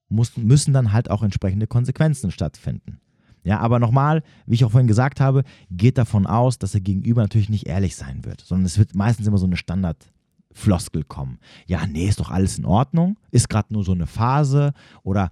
[0.09, 3.01] muss, müssen dann halt auch entsprechende Konsequenzen stattfinden.
[3.43, 7.21] Ja, aber nochmal, wie ich auch vorhin gesagt habe, geht davon aus, dass der Gegenüber
[7.21, 11.39] natürlich nicht ehrlich sein wird, sondern es wird meistens immer so eine Standardfloskel kommen.
[11.67, 15.29] Ja, nee, ist doch alles in Ordnung, ist gerade nur so eine Phase oder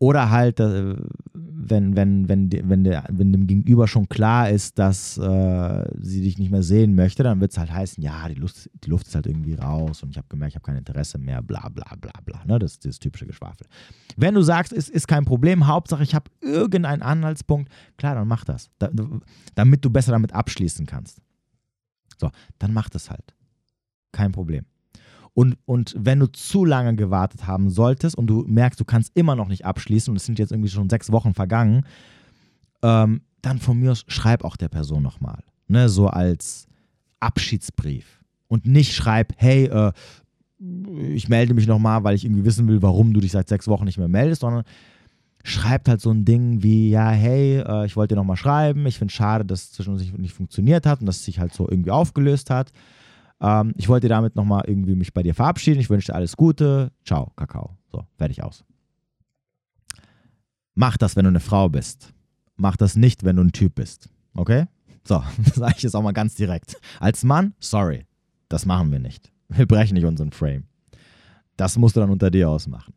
[0.00, 0.96] Oder halt, äh,
[1.34, 6.38] wenn, wenn, wenn, wenn, der, wenn dem Gegenüber schon klar ist, dass äh, sie dich
[6.38, 9.14] nicht mehr sehen möchte, dann wird es halt heißen, ja, die Luft, die Luft ist
[9.14, 12.12] halt irgendwie raus und ich habe gemerkt, ich habe kein Interesse mehr, bla bla bla
[12.24, 12.42] bla.
[12.46, 12.58] Ne?
[12.58, 13.66] Das ist das typische Geschwafel.
[14.16, 18.46] Wenn du sagst, es ist kein Problem, Hauptsache ich habe irgendeinen Anhaltspunkt, klar, dann mach
[18.46, 18.70] das.
[18.78, 18.88] Da,
[19.54, 21.20] damit du besser damit abschließen kannst.
[22.18, 23.34] So, dann mach das halt.
[24.12, 24.64] Kein Problem.
[25.34, 29.36] Und, und wenn du zu lange gewartet haben solltest und du merkst, du kannst immer
[29.36, 31.86] noch nicht abschließen und es sind jetzt irgendwie schon sechs Wochen vergangen,
[32.82, 35.42] ähm, dann von mir aus schreib auch der Person nochmal.
[35.68, 36.66] Ne, so als
[37.20, 38.20] Abschiedsbrief.
[38.48, 39.92] Und nicht schreib, hey, äh,
[41.14, 43.84] ich melde mich nochmal, weil ich irgendwie wissen will, warum du dich seit sechs Wochen
[43.84, 44.64] nicht mehr meldest, sondern
[45.42, 48.98] schreibt halt so ein Ding wie, ja, hey, äh, ich wollte dir nochmal schreiben, ich
[48.98, 51.54] finde es schade, dass es zwischen uns nicht funktioniert hat und dass es sich halt
[51.54, 52.72] so irgendwie aufgelöst hat.
[53.40, 55.80] Ähm, ich wollte damit nochmal irgendwie mich bei dir verabschieden.
[55.80, 56.92] Ich wünsche dir alles Gute.
[57.04, 57.76] Ciao, Kakao.
[57.90, 58.64] So, fertig aus.
[60.74, 62.12] Mach das, wenn du eine Frau bist.
[62.56, 64.08] Mach das nicht, wenn du ein Typ bist.
[64.34, 64.66] Okay?
[65.04, 66.76] So, das sage ich jetzt auch mal ganz direkt.
[67.00, 68.06] Als Mann, sorry,
[68.48, 69.32] das machen wir nicht.
[69.48, 70.64] Wir brechen nicht unseren Frame.
[71.56, 72.94] Das musst du dann unter dir ausmachen.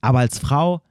[0.00, 0.82] Aber als Frau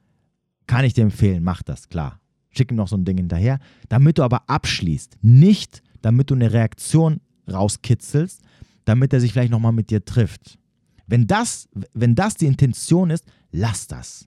[0.66, 2.20] kann ich dir empfehlen, mach das, klar.
[2.50, 5.18] Schick ihm noch so ein Ding hinterher, damit du aber abschließt.
[5.22, 8.42] Nicht, damit du eine Reaktion rauskitzelst,
[8.84, 10.58] damit er sich vielleicht nochmal mit dir trifft.
[11.06, 14.26] Wenn das, wenn das die Intention ist, lass das.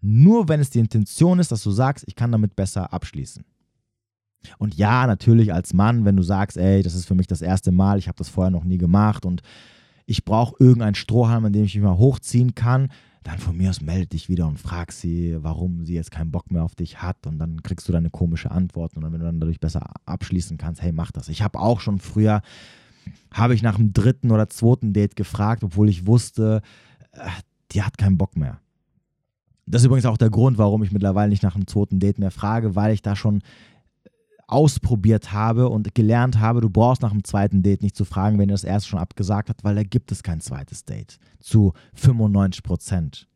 [0.00, 3.44] Nur wenn es die Intention ist, dass du sagst, ich kann damit besser abschließen.
[4.58, 7.72] Und ja, natürlich als Mann, wenn du sagst, ey, das ist für mich das erste
[7.72, 9.42] Mal, ich habe das vorher noch nie gemacht und
[10.06, 12.88] ich brauche irgendeinen Strohhalm, an dem ich mich mal hochziehen kann,
[13.24, 16.52] dann von mir aus melde dich wieder und frag sie, warum sie jetzt keinen Bock
[16.52, 19.26] mehr auf dich hat und dann kriegst du deine komische Antwort und dann, wenn du
[19.26, 21.28] dann dadurch besser abschließen kannst, hey, mach das.
[21.28, 22.40] Ich habe auch schon früher
[23.32, 26.62] habe ich nach dem dritten oder zweiten Date gefragt, obwohl ich wusste,
[27.12, 27.28] äh,
[27.72, 28.60] die hat keinen Bock mehr.
[29.66, 32.30] Das ist übrigens auch der Grund, warum ich mittlerweile nicht nach dem zweiten Date mehr
[32.30, 33.42] frage, weil ich da schon
[34.46, 38.48] ausprobiert habe und gelernt habe, du brauchst nach dem zweiten Date nicht zu fragen, wenn
[38.48, 41.18] er das erste schon abgesagt hat, weil da gibt es kein zweites Date.
[41.40, 43.28] Zu 95 Prozent.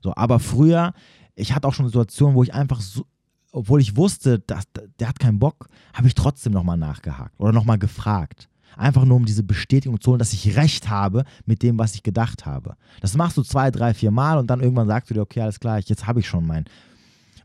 [0.00, 0.92] So, aber früher,
[1.34, 3.04] ich hatte auch schon Situationen, wo ich einfach so,
[3.50, 4.64] obwohl ich wusste, dass,
[5.00, 8.48] der hat keinen Bock, habe ich trotzdem nochmal nachgehakt oder nochmal gefragt.
[8.78, 12.04] Einfach nur, um diese Bestätigung zu holen, dass ich recht habe mit dem, was ich
[12.04, 12.76] gedacht habe.
[13.00, 15.58] Das machst du zwei, drei, vier Mal und dann irgendwann sagst du dir, okay, alles
[15.58, 16.64] klar, jetzt habe ich schon mein,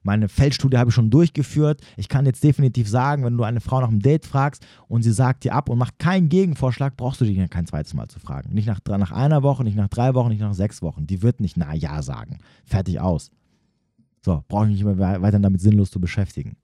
[0.03, 1.81] meine Feldstudie habe ich schon durchgeführt.
[1.97, 5.11] Ich kann jetzt definitiv sagen, wenn du eine Frau nach einem Date fragst und sie
[5.11, 8.53] sagt dir ab und macht keinen Gegenvorschlag, brauchst du dich kein zweites Mal zu fragen.
[8.53, 11.07] Nicht nach, nach einer Woche, nicht nach drei Wochen, nicht nach sechs Wochen.
[11.07, 12.37] Die wird nicht na ja sagen.
[12.65, 13.31] Fertig aus.
[14.21, 16.57] So, brauche ich mich nicht mehr weiter damit sinnlos zu beschäftigen.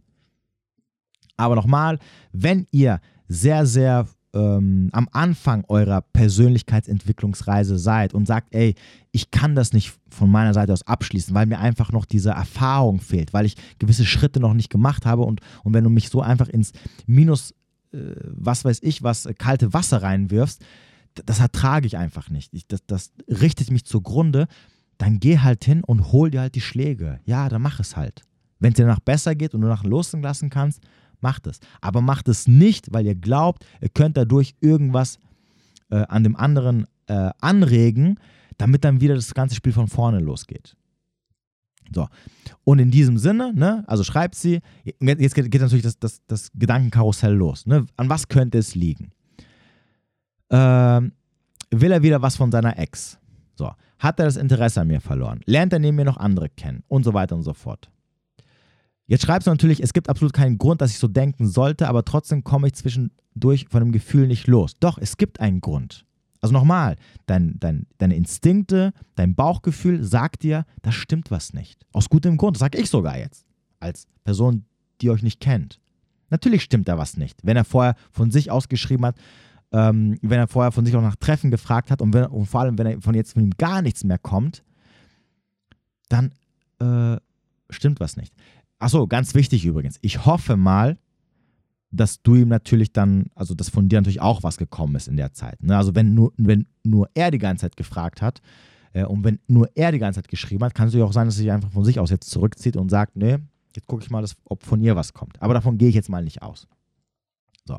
[1.38, 1.97] Aber nochmal,
[2.34, 8.76] wenn ihr sehr, sehr ähm, am Anfang eurer Persönlichkeitsentwicklungsreise seid und sagt, ey,
[9.12, 13.00] ich kann das nicht von meiner Seite aus abschließen, weil mir einfach noch diese Erfahrung
[13.00, 16.22] fehlt, weil ich gewisse Schritte noch nicht gemacht habe und, und wenn du mich so
[16.22, 16.74] einfach ins
[17.08, 17.52] Minus,
[17.92, 20.62] äh, was weiß ich, was äh, kalte Wasser reinwirfst,
[21.26, 22.54] das ertrage ich einfach nicht.
[22.54, 24.48] Ich, das, das richtet mich zugrunde.
[24.98, 27.20] Dann geh halt hin und hol dir halt die Schläge.
[27.26, 28.24] Ja, dann mach es halt.
[28.60, 30.82] Wenn es dir danach besser geht und du nach loslassen kannst,
[31.22, 31.59] macht es.
[31.82, 35.20] Aber macht es nicht, weil ihr glaubt, ihr könnt dadurch irgendwas
[35.89, 38.20] äh, an dem anderen äh, anregen,
[38.57, 40.76] damit dann wieder das ganze Spiel von vorne losgeht.
[41.91, 42.07] So.
[42.63, 46.51] Und in diesem Sinne, ne, also schreibt sie, jetzt geht, geht natürlich das, das, das
[46.53, 47.65] Gedankenkarussell los.
[47.65, 47.86] Ne?
[47.97, 49.11] An was könnte es liegen?
[50.51, 51.13] Ähm,
[51.72, 53.17] will er wieder was von seiner Ex?
[53.55, 53.72] So.
[53.97, 55.41] Hat er das Interesse an mir verloren?
[55.45, 56.84] Lernt er neben mir noch andere kennen?
[56.88, 57.89] Und so weiter und so fort.
[59.10, 62.05] Jetzt schreibst du natürlich, es gibt absolut keinen Grund, dass ich so denken sollte, aber
[62.05, 64.76] trotzdem komme ich zwischendurch von dem Gefühl nicht los.
[64.80, 66.05] Doch, es gibt einen Grund.
[66.41, 66.95] Also nochmal,
[67.26, 71.88] dein, dein, deine Instinkte, dein Bauchgefühl sagt dir, da stimmt was nicht.
[71.91, 73.47] Aus gutem Grund, das sage ich sogar jetzt,
[73.80, 74.66] als Person,
[75.01, 75.80] die euch nicht kennt.
[76.30, 77.39] Natürlich stimmt da was nicht.
[77.41, 79.16] Wenn er vorher von sich aus geschrieben hat,
[79.72, 82.62] ähm, wenn er vorher von sich auch nach Treffen gefragt hat und, wenn, und vor
[82.62, 84.64] allem, wenn er von jetzt von ihm gar nichts mehr kommt,
[86.10, 86.32] dann
[86.80, 87.18] äh,
[87.72, 88.36] stimmt was nicht.
[88.80, 90.00] Achso, ganz wichtig übrigens.
[90.02, 90.98] Ich hoffe mal,
[91.92, 95.18] dass du ihm natürlich dann, also dass von dir natürlich auch was gekommen ist in
[95.18, 95.62] der Zeit.
[95.62, 95.76] Ne?
[95.76, 98.42] Also wenn nur, wenn nur er die ganze Zeit gefragt hat
[98.94, 101.26] äh, und wenn nur er die ganze Zeit geschrieben hat, kann es ja auch sein,
[101.28, 103.38] dass er sich einfach von sich aus jetzt zurückzieht und sagt, nee,
[103.76, 105.42] jetzt gucke ich mal, dass, ob von ihr was kommt.
[105.42, 106.68] Aber davon gehe ich jetzt mal nicht aus.
[107.66, 107.78] So.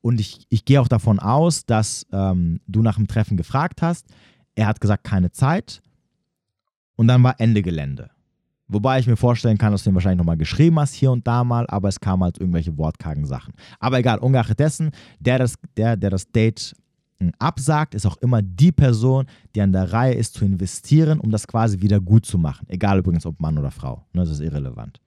[0.00, 4.06] Und ich, ich gehe auch davon aus, dass ähm, du nach dem Treffen gefragt hast.
[4.54, 5.82] Er hat gesagt, keine Zeit.
[6.96, 8.10] Und dann war Ende Gelände.
[8.72, 11.42] Wobei ich mir vorstellen kann, dass du ihn wahrscheinlich nochmal geschrieben hast, hier und da
[11.42, 13.52] mal, aber es kamen halt irgendwelche wortkargen Sachen.
[13.80, 16.74] Aber egal, ungeachtet dessen, der das, der, der das Date
[17.38, 21.46] absagt, ist auch immer die Person, die an der Reihe ist zu investieren, um das
[21.46, 22.66] quasi wieder gut zu machen.
[22.68, 24.06] Egal übrigens, ob Mann oder Frau.
[24.12, 25.00] Ne, das ist irrelevant.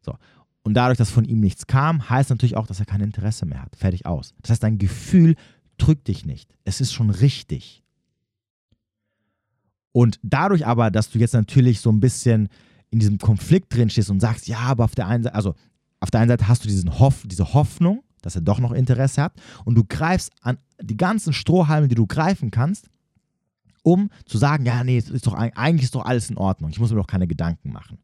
[0.00, 0.14] So.
[0.62, 3.62] Und dadurch, dass von ihm nichts kam, heißt natürlich auch, dass er kein Interesse mehr
[3.62, 3.76] hat.
[3.76, 4.34] Fertig aus.
[4.40, 5.36] Das heißt, dein Gefühl
[5.76, 6.54] drückt dich nicht.
[6.64, 7.82] Es ist schon richtig.
[9.92, 12.48] Und dadurch aber, dass du jetzt natürlich so ein bisschen
[12.94, 15.54] in diesem Konflikt drin stehst und sagst, ja, aber auf der einen Seite, also
[15.98, 19.20] auf der einen Seite hast du diesen Hoff, diese Hoffnung, dass er doch noch Interesse
[19.20, 19.32] hat
[19.64, 22.88] und du greifst an die ganzen Strohhalme, die du greifen kannst,
[23.82, 26.90] um zu sagen, ja, nee, ist doch, eigentlich ist doch alles in Ordnung, ich muss
[26.90, 27.98] mir doch keine Gedanken machen.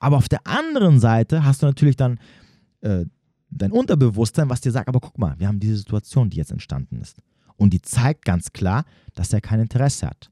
[0.00, 2.18] Aber auf der anderen Seite hast du natürlich dann
[2.80, 3.04] äh,
[3.50, 7.00] dein Unterbewusstsein, was dir sagt, aber guck mal, wir haben diese Situation, die jetzt entstanden
[7.00, 7.22] ist.
[7.56, 10.28] Und die zeigt ganz klar, dass er kein Interesse hat.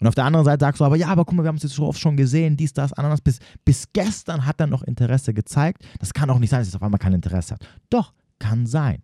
[0.00, 1.62] Und auf der anderen Seite sagst du aber, ja, aber guck mal, wir haben es
[1.62, 3.20] jetzt so oft schon gesehen, dies, das, anderes.
[3.20, 5.84] Bis, bis gestern hat er noch Interesse gezeigt.
[5.98, 7.66] Das kann auch nicht sein, dass er auf einmal kein Interesse hat.
[7.90, 9.02] Doch, kann sein.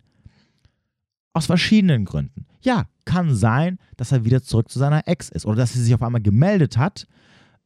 [1.32, 2.47] Aus verschiedenen Gründen.
[2.61, 5.95] Ja, kann sein, dass er wieder zurück zu seiner Ex ist oder dass sie sich
[5.95, 7.07] auf einmal gemeldet hat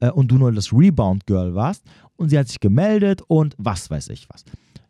[0.01, 1.85] äh, und du nur das Rebound-Girl warst
[2.17, 4.45] und sie hat sich gemeldet und was weiß ich was.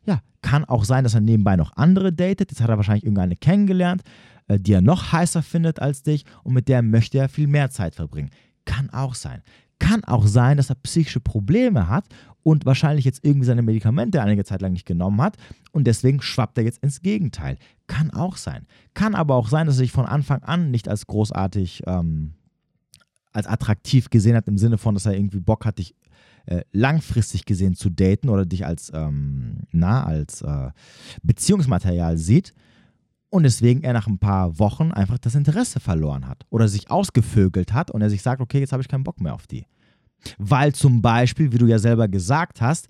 [0.05, 2.53] Ja, kann auch sein, dass er nebenbei noch andere datet.
[2.53, 4.03] Jetzt hat er wahrscheinlich irgendeine kennengelernt,
[4.49, 7.95] die er noch heißer findet als dich und mit der möchte er viel mehr Zeit
[7.95, 8.31] verbringen.
[8.65, 9.43] Kann auch sein.
[9.79, 12.07] Kann auch sein, dass er psychische Probleme hat
[12.43, 15.37] und wahrscheinlich jetzt irgendwie seine Medikamente einige Zeit lang nicht genommen hat
[15.73, 17.59] und deswegen schwappt er jetzt ins Gegenteil.
[17.87, 18.67] Kann auch sein.
[18.95, 22.35] Kann aber auch sein, dass er sich von Anfang an nicht als großartig, ähm,
[23.33, 25.95] als attraktiv gesehen hat, im Sinne von, dass er irgendwie Bock hat, dich
[26.47, 30.71] äh, langfristig gesehen zu daten oder dich als, ähm, na, als äh,
[31.23, 32.55] Beziehungsmaterial sieht
[33.31, 37.73] und deswegen er nach ein paar Wochen einfach das Interesse verloren hat oder sich ausgevögelt
[37.73, 39.67] hat und er sich sagt, okay, jetzt habe ich keinen Bock mehr auf die.
[40.39, 42.89] Weil zum Beispiel, wie du ja selber gesagt hast,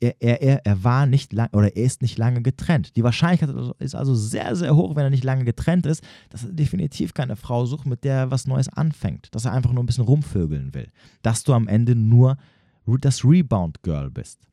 [0.00, 2.96] er, er, er war nicht lang oder er ist nicht lange getrennt.
[2.96, 6.52] Die Wahrscheinlichkeit ist also sehr, sehr hoch, wenn er nicht lange getrennt ist, dass er
[6.52, 9.34] definitiv keine Frau sucht, mit der er was Neues anfängt.
[9.34, 10.90] Dass er einfach nur ein bisschen rumvögeln will.
[11.22, 12.38] Dass du am Ende nur
[12.86, 14.46] das Rebound-Girl bist.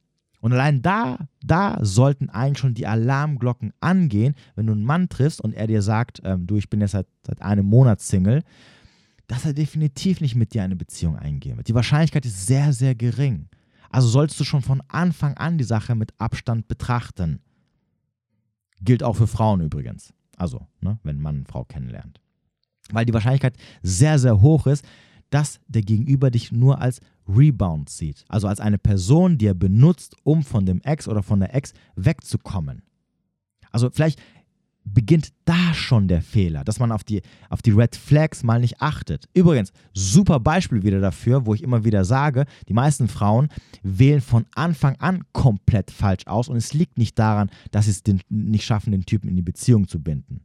[0.44, 5.39] Und allein da, da sollten eigentlich schon die Alarmglocken angehen, wenn du einen Mann triffst
[5.39, 8.44] und er dir sagt, ähm, du, ich bin jetzt seit, seit einem Monat Single,
[9.28, 11.70] dass er definitiv nicht mit dir eine Beziehung eingehen wird.
[11.70, 13.48] Die Wahrscheinlichkeit ist sehr, sehr gering.
[13.89, 17.39] Also sollst du schon von Anfang an die Sache mit Abstand betrachten.
[18.82, 20.14] Gilt auch für Frauen übrigens.
[20.36, 22.20] Also, ne, wenn Mann eine Frau kennenlernt.
[22.91, 24.84] Weil die Wahrscheinlichkeit sehr, sehr hoch ist,
[25.30, 28.26] dass der Gegenüber dich nur als Rebound sieht.
[28.28, 31.74] Also als eine Person, die er benutzt, um von dem Ex oder von der Ex
[31.96, 32.84] wegzukommen.
[33.72, 34.20] Also vielleicht
[34.86, 38.82] beginnt da schon der Fehler, dass man auf die, auf die Red Flags mal nicht
[38.82, 39.30] achtet.
[39.34, 43.48] Übrigens, super Beispiel wieder dafür, wo ich immer wieder sage, die meisten Frauen
[43.82, 48.04] wählen von Anfang an komplett falsch aus und es liegt nicht daran, dass sie es
[48.04, 50.42] den, nicht schaffen, den Typen in die Beziehung zu binden.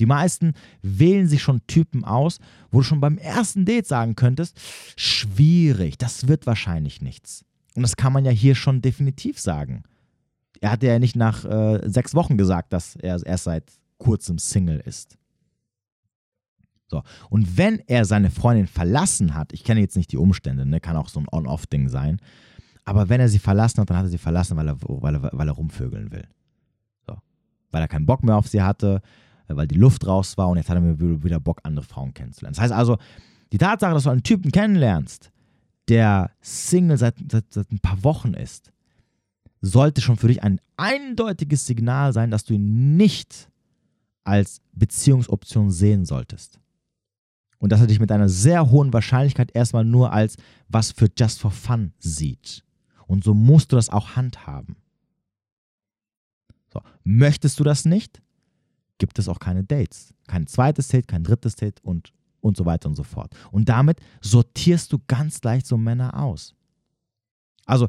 [0.00, 2.38] Die meisten wählen sich schon Typen aus,
[2.70, 4.58] wo du schon beim ersten Date sagen könntest,
[4.96, 7.44] schwierig, das wird wahrscheinlich nichts.
[7.74, 9.84] Und das kann man ja hier schon definitiv sagen.
[10.60, 14.80] Er hat ja nicht nach äh, sechs Wochen gesagt, dass er erst seit kurzem Single
[14.80, 15.16] ist.
[16.88, 17.02] So.
[17.28, 20.96] Und wenn er seine Freundin verlassen hat, ich kenne jetzt nicht die Umstände, ne, kann
[20.96, 22.20] auch so ein On-Off-Ding sein,
[22.84, 25.30] aber wenn er sie verlassen hat, dann hat er sie verlassen, weil er, weil er,
[25.32, 26.26] weil er rumvögeln will.
[27.06, 27.16] So.
[27.70, 29.02] Weil er keinen Bock mehr auf sie hatte,
[29.56, 32.54] weil die Luft raus war und jetzt hat er wieder Bock, andere Frauen kennenzulernen.
[32.54, 32.98] Das heißt also,
[33.52, 35.30] die Tatsache, dass du einen Typen kennenlernst,
[35.88, 38.70] der Single seit, seit, seit ein paar Wochen ist,
[39.60, 43.50] sollte schon für dich ein eindeutiges Signal sein, dass du ihn nicht
[44.24, 46.58] als Beziehungsoption sehen solltest.
[47.58, 50.36] Und dass er dich mit einer sehr hohen Wahrscheinlichkeit erstmal nur als
[50.68, 52.64] was für Just for Fun sieht.
[53.06, 54.76] Und so musst du das auch handhaben.
[56.72, 56.80] So.
[57.04, 58.22] Möchtest du das nicht?
[59.00, 60.14] Gibt es auch keine Dates.
[60.28, 63.34] Kein zweites Date, kein drittes Date und, und so weiter und so fort.
[63.50, 66.54] Und damit sortierst du ganz leicht so Männer aus.
[67.66, 67.88] Also,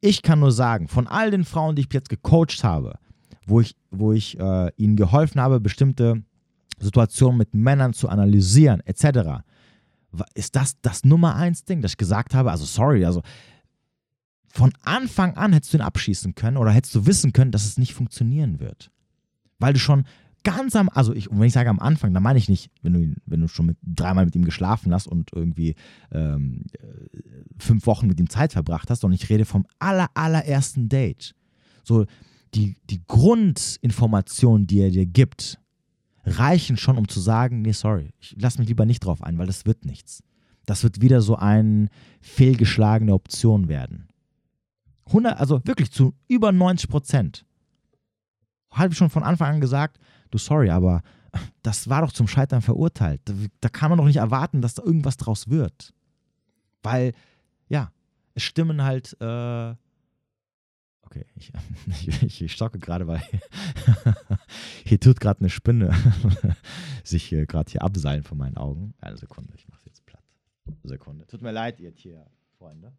[0.00, 2.98] ich kann nur sagen, von all den Frauen, die ich jetzt gecoacht habe,
[3.46, 6.22] wo ich, wo ich äh, ihnen geholfen habe, bestimmte
[6.78, 9.42] Situationen mit Männern zu analysieren, etc.,
[10.34, 12.50] ist das das Nummer eins Ding, das ich gesagt habe.
[12.50, 13.22] Also, sorry, also
[14.48, 17.78] von Anfang an hättest du ihn abschießen können oder hättest du wissen können, dass es
[17.78, 18.90] nicht funktionieren wird
[19.60, 20.04] weil du schon
[20.42, 23.14] ganz am, also ich, wenn ich sage am Anfang, dann meine ich nicht, wenn du,
[23.26, 25.74] wenn du schon mit, dreimal mit ihm geschlafen hast und irgendwie
[26.10, 27.18] ähm, äh,
[27.58, 31.34] fünf Wochen mit ihm Zeit verbracht hast, sondern ich rede vom aller, allerersten Date.
[31.84, 32.06] So,
[32.54, 35.58] die, die Grundinformationen, die er dir gibt,
[36.24, 39.46] reichen schon, um zu sagen, nee, sorry, ich lass mich lieber nicht drauf ein, weil
[39.46, 40.22] das wird nichts.
[40.66, 41.88] Das wird wieder so eine
[42.20, 44.08] fehlgeschlagene Option werden.
[45.06, 47.44] 100, also wirklich zu über 90 Prozent
[48.70, 49.98] habe ich schon von Anfang an gesagt,
[50.30, 51.02] du sorry, aber
[51.62, 53.20] das war doch zum Scheitern verurteilt.
[53.24, 55.94] Da, da kann man doch nicht erwarten, dass da irgendwas draus wird.
[56.82, 57.12] Weil,
[57.68, 57.92] ja,
[58.34, 59.74] es stimmen halt, äh,
[61.02, 61.52] okay, ich,
[62.22, 63.22] ich, ich stocke gerade, weil
[64.84, 65.94] hier tut gerade eine Spinne
[67.04, 68.94] sich gerade hier abseilen von meinen Augen.
[69.00, 70.24] Eine Sekunde, ich mache jetzt platt.
[70.84, 71.26] Sekunde.
[71.26, 72.92] Tut mir leid, ihr Tierfreunde.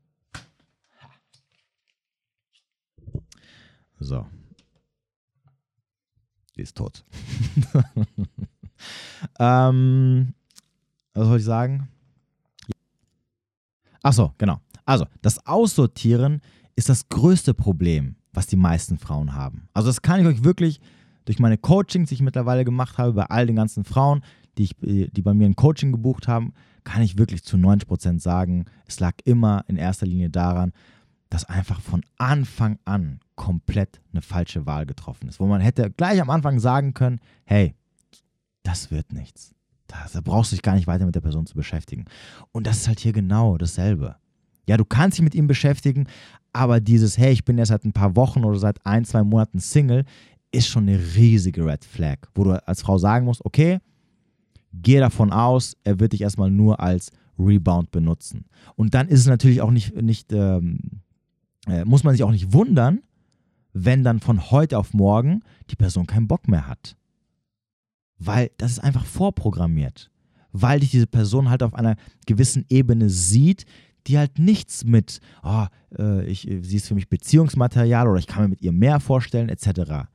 [3.99, 4.25] So.
[6.61, 7.03] Die ist tot.
[9.39, 10.35] ähm,
[11.15, 11.87] was soll ich sagen?
[14.03, 14.59] Achso, genau.
[14.85, 16.39] Also, das Aussortieren
[16.75, 19.69] ist das größte Problem, was die meisten Frauen haben.
[19.73, 20.79] Also, das kann ich euch wirklich
[21.25, 24.21] durch meine Coachings, die ich mittlerweile gemacht habe, bei all den ganzen Frauen,
[24.59, 26.53] die, ich, die bei mir ein Coaching gebucht haben,
[26.83, 30.73] kann ich wirklich zu 90% sagen, es lag immer in erster Linie daran,
[31.31, 35.39] dass einfach von Anfang an komplett eine falsche Wahl getroffen ist.
[35.39, 37.73] Wo man hätte gleich am Anfang sagen können, hey,
[38.63, 39.55] das wird nichts.
[39.87, 42.05] Da brauchst du dich gar nicht weiter mit der Person zu beschäftigen.
[42.51, 44.17] Und das ist halt hier genau dasselbe.
[44.67, 46.07] Ja, du kannst dich mit ihm beschäftigen,
[46.53, 49.59] aber dieses, hey, ich bin erst seit ein paar Wochen oder seit ein, zwei Monaten
[49.59, 50.03] Single,
[50.51, 53.79] ist schon eine riesige Red Flag, wo du als Frau sagen musst, okay,
[54.73, 57.09] geh davon aus, er wird dich erstmal nur als
[57.39, 58.45] Rebound benutzen.
[58.75, 61.01] Und dann ist es natürlich auch nicht, nicht ähm,
[61.67, 63.01] äh, muss man sich auch nicht wundern,
[63.73, 66.95] wenn dann von heute auf morgen die Person keinen Bock mehr hat.
[68.17, 70.11] Weil das ist einfach vorprogrammiert.
[70.51, 71.95] Weil dich diese Person halt auf einer
[72.25, 73.65] gewissen Ebene sieht,
[74.07, 75.65] die halt nichts mit, oh,
[75.97, 79.47] äh, ich, sie ist für mich Beziehungsmaterial oder ich kann mir mit ihr mehr vorstellen,
[79.47, 80.07] etc.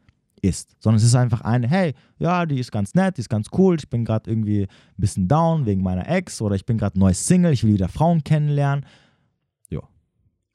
[0.42, 0.76] ist.
[0.80, 3.76] Sondern es ist einfach eine, hey, ja, die ist ganz nett, die ist ganz cool,
[3.78, 7.14] ich bin gerade irgendwie ein bisschen down wegen meiner Ex oder ich bin gerade neu
[7.14, 8.84] Single, ich will wieder Frauen kennenlernen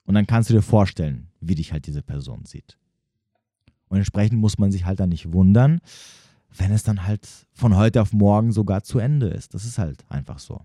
[0.05, 2.77] und dann kannst du dir vorstellen, wie dich halt diese Person sieht.
[3.87, 5.81] Und entsprechend muss man sich halt dann nicht wundern,
[6.55, 9.53] wenn es dann halt von heute auf morgen sogar zu Ende ist.
[9.53, 10.61] Das ist halt einfach so.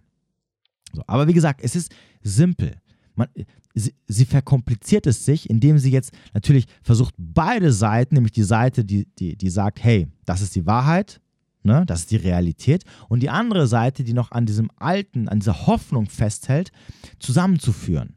[0.93, 2.77] so aber wie gesagt, es ist simpel.
[3.15, 3.29] Man,
[3.75, 8.85] sie, sie, verkompliziert es sich, indem sie jetzt natürlich versucht, beide Seiten, nämlich die Seite,
[8.85, 11.21] die, die, die sagt, hey, das ist die Wahrheit,
[11.63, 15.41] ne, das ist die Realität, und die andere Seite, die noch an diesem alten, an
[15.41, 16.73] dieser Hoffnung festhält,
[17.19, 18.17] zusammenzuführen.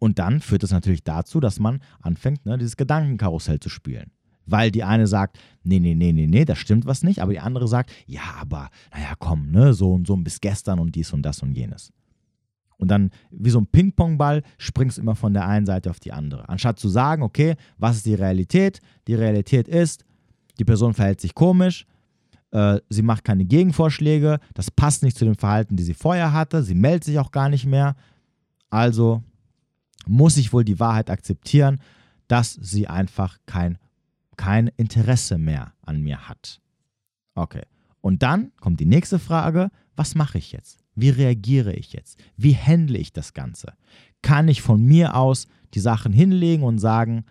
[0.00, 4.10] Und dann führt es natürlich dazu, dass man anfängt, ne, dieses Gedankenkarussell zu spielen.
[4.46, 7.38] Weil die eine sagt, nee, nee, nee, nee, nee, da stimmt was nicht, aber die
[7.38, 11.22] andere sagt, ja, aber, naja, komm, ne, so und so bis gestern und dies und
[11.22, 11.92] das und jenes.
[12.78, 16.12] Und dann, wie so ein Ping-Pong-Ball, springst du immer von der einen Seite auf die
[16.12, 16.48] andere.
[16.48, 18.80] Anstatt zu sagen, okay, was ist die Realität?
[19.06, 20.06] Die Realität ist,
[20.58, 21.84] die Person verhält sich komisch,
[22.52, 26.62] äh, sie macht keine Gegenvorschläge, das passt nicht zu dem Verhalten, die sie vorher hatte,
[26.62, 27.96] sie meldet sich auch gar nicht mehr.
[28.70, 29.22] Also
[30.06, 31.80] muss ich wohl die Wahrheit akzeptieren,
[32.28, 33.78] dass sie einfach kein,
[34.36, 36.60] kein Interesse mehr an mir hat.
[37.34, 37.62] Okay.
[38.00, 40.78] Und dann kommt die nächste Frage, was mache ich jetzt?
[40.94, 42.18] Wie reagiere ich jetzt?
[42.36, 43.74] Wie handle ich das Ganze?
[44.22, 47.24] Kann ich von mir aus die Sachen hinlegen und sagen,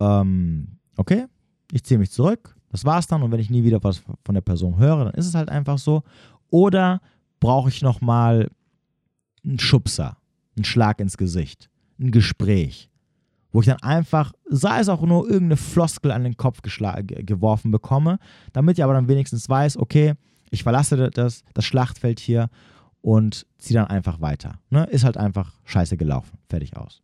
[0.00, 1.26] ähm, okay,
[1.72, 4.40] ich ziehe mich zurück, das war's dann und wenn ich nie wieder was von der
[4.40, 6.02] Person höre, dann ist es halt einfach so.
[6.50, 7.00] Oder
[7.40, 8.50] brauche ich nochmal
[9.44, 10.18] einen Schubser,
[10.56, 11.70] einen Schlag ins Gesicht?
[11.98, 12.90] Ein Gespräch,
[13.52, 18.18] wo ich dann einfach, sei es auch nur irgendeine Floskel an den Kopf geworfen bekomme,
[18.52, 20.14] damit ich aber dann wenigstens weiß, okay,
[20.50, 22.48] ich verlasse das, das Schlachtfeld hier
[23.00, 24.60] und ziehe dann einfach weiter.
[24.70, 24.84] Ne?
[24.84, 26.38] Ist halt einfach scheiße gelaufen.
[26.48, 27.02] Fertig aus.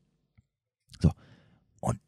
[1.01, 1.11] So.
[1.81, 2.01] Und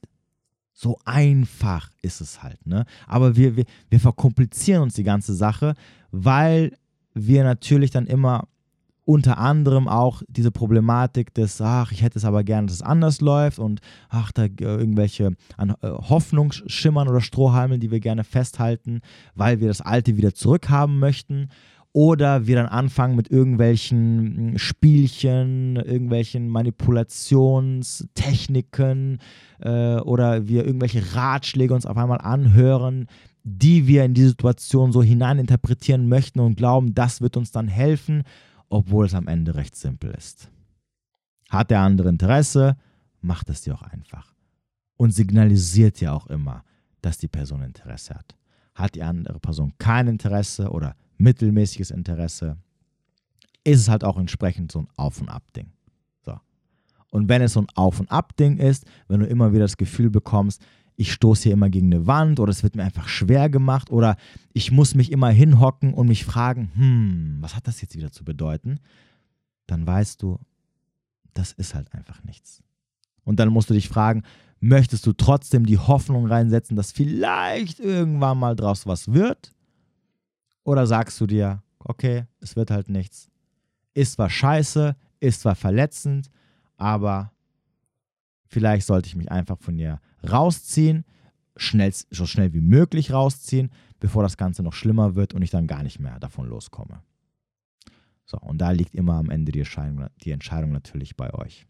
[0.72, 2.66] so einfach ist es halt.
[2.66, 2.84] Ne?
[3.06, 5.74] Aber wir, wir, wir verkomplizieren uns die ganze Sache,
[6.10, 6.76] weil
[7.14, 8.48] wir natürlich dann immer
[9.06, 13.20] unter anderem auch diese Problematik des, ach, ich hätte es aber gerne, dass es anders
[13.20, 19.02] läuft und ach, da äh, irgendwelche äh, Hoffnungsschimmern oder Strohhalmen, die wir gerne festhalten,
[19.36, 21.50] weil wir das Alte wieder zurückhaben möchten.
[21.92, 29.18] Oder wir dann anfangen mit irgendwelchen hm, Spielchen, irgendwelchen Manipulationstechniken
[29.60, 33.06] äh, oder wir irgendwelche Ratschläge uns auf einmal anhören,
[33.44, 38.24] die wir in die Situation so hineininterpretieren möchten und glauben, das wird uns dann helfen
[38.68, 40.50] obwohl es am Ende recht simpel ist.
[41.48, 42.76] Hat der andere Interesse,
[43.20, 44.34] macht es dir auch einfach.
[44.96, 46.64] Und signalisiert dir auch immer,
[47.02, 48.36] dass die Person Interesse hat.
[48.74, 52.56] Hat die andere Person kein Interesse oder mittelmäßiges Interesse,
[53.64, 55.72] ist es halt auch entsprechend so ein Auf- und Ab-Ding.
[56.24, 56.38] So.
[57.10, 60.10] Und wenn es so ein Auf- und Ab-Ding ist, wenn du immer wieder das Gefühl
[60.10, 60.62] bekommst,
[60.96, 64.16] ich stoße hier immer gegen eine Wand oder es wird mir einfach schwer gemacht oder
[64.52, 68.24] ich muss mich immer hinhocken und mich fragen, hm, was hat das jetzt wieder zu
[68.24, 68.80] bedeuten?
[69.66, 70.38] Dann weißt du,
[71.34, 72.62] das ist halt einfach nichts.
[73.24, 74.22] Und dann musst du dich fragen,
[74.60, 79.52] möchtest du trotzdem die Hoffnung reinsetzen, dass vielleicht irgendwann mal draus was wird?
[80.64, 83.28] Oder sagst du dir, okay, es wird halt nichts.
[83.94, 86.30] Ist zwar scheiße, ist zwar verletzend,
[86.76, 87.32] aber
[88.46, 90.00] vielleicht sollte ich mich einfach von ihr
[90.30, 91.04] rausziehen,
[91.56, 93.70] schnell, so schnell wie möglich rausziehen,
[94.00, 97.02] bevor das Ganze noch schlimmer wird und ich dann gar nicht mehr davon loskomme.
[98.26, 101.66] So, und da liegt immer am Ende die Entscheidung, die Entscheidung natürlich bei euch.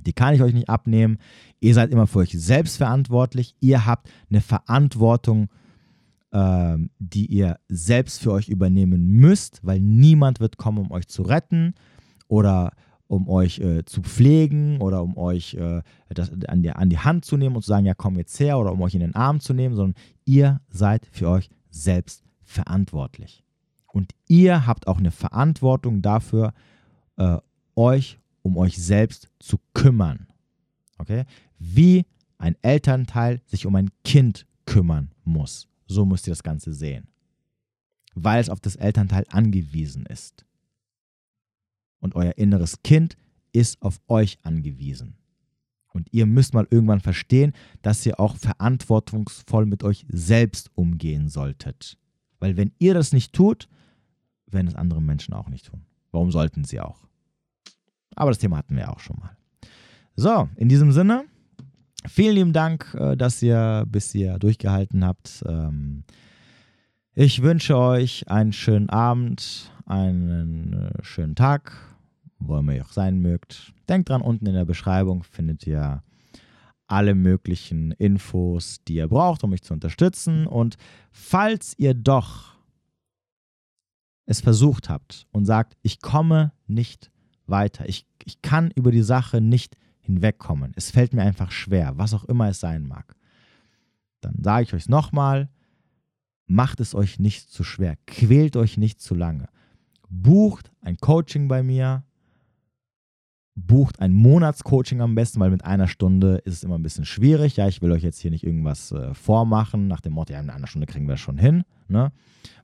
[0.00, 1.18] Die kann ich euch nicht abnehmen.
[1.60, 3.54] Ihr seid immer für euch selbst verantwortlich.
[3.60, 5.48] Ihr habt eine Verantwortung,
[6.32, 11.22] ähm, die ihr selbst für euch übernehmen müsst, weil niemand wird kommen, um euch zu
[11.22, 11.74] retten
[12.28, 12.72] oder
[13.08, 17.24] um euch äh, zu pflegen oder um euch äh, das an die, an die Hand
[17.24, 19.40] zu nehmen und zu sagen, ja, komm jetzt her oder um euch in den Arm
[19.40, 23.44] zu nehmen, sondern ihr seid für euch selbst verantwortlich.
[23.86, 26.52] Und ihr habt auch eine Verantwortung dafür,
[27.16, 27.38] äh,
[27.74, 30.28] euch um euch selbst zu kümmern.
[30.98, 31.24] Okay?
[31.58, 32.06] Wie
[32.38, 35.68] ein Elternteil sich um ein Kind kümmern muss.
[35.86, 37.08] So müsst ihr das Ganze sehen.
[38.14, 40.44] Weil es auf das Elternteil angewiesen ist.
[42.06, 43.16] Und euer inneres Kind
[43.52, 45.16] ist auf euch angewiesen.
[45.92, 47.52] Und ihr müsst mal irgendwann verstehen,
[47.82, 51.98] dass ihr auch verantwortungsvoll mit euch selbst umgehen solltet.
[52.38, 53.68] Weil wenn ihr das nicht tut,
[54.46, 55.82] werden es andere Menschen auch nicht tun.
[56.12, 57.08] Warum sollten sie auch?
[58.14, 59.36] Aber das Thema hatten wir auch schon mal.
[60.14, 61.24] So, in diesem Sinne,
[62.06, 65.42] vielen lieben Dank, äh, dass ihr bis hier durchgehalten habt.
[65.44, 66.04] Ähm,
[67.14, 71.95] ich wünsche euch einen schönen Abend, einen äh, schönen Tag,
[72.38, 73.72] wo immer ihr auch sein mögt.
[73.88, 76.02] Denkt dran, unten in der Beschreibung findet ihr
[76.86, 80.46] alle möglichen Infos, die ihr braucht, um mich zu unterstützen.
[80.46, 80.76] Und
[81.10, 82.56] falls ihr doch
[84.26, 87.10] es versucht habt und sagt, ich komme nicht
[87.46, 92.14] weiter, ich, ich kann über die Sache nicht hinwegkommen, es fällt mir einfach schwer, was
[92.14, 93.16] auch immer es sein mag,
[94.20, 95.48] dann sage ich euch nochmal,
[96.46, 99.48] macht es euch nicht zu schwer, quält euch nicht zu lange.
[100.08, 102.04] Bucht ein Coaching bei mir,
[103.56, 107.56] bucht ein Monatscoaching am besten, weil mit einer Stunde ist es immer ein bisschen schwierig.
[107.56, 110.50] Ja, ich will euch jetzt hier nicht irgendwas äh, vormachen, nach dem Motto, ja, in
[110.50, 111.64] einer Stunde kriegen wir das schon hin.
[111.88, 112.12] Ne?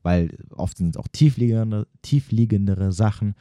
[0.03, 3.35] Weil oft sind es auch tiefliegendere, tiefliegendere Sachen.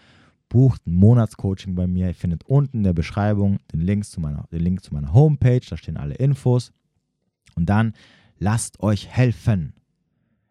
[0.48, 2.08] Bucht ein Monatscoaching bei mir.
[2.08, 5.62] Ihr findet unten in der Beschreibung den, Links zu meiner, den Link zu meiner Homepage,
[5.70, 6.72] da stehen alle Infos.
[7.56, 7.94] Und dann
[8.40, 9.74] lasst euch helfen.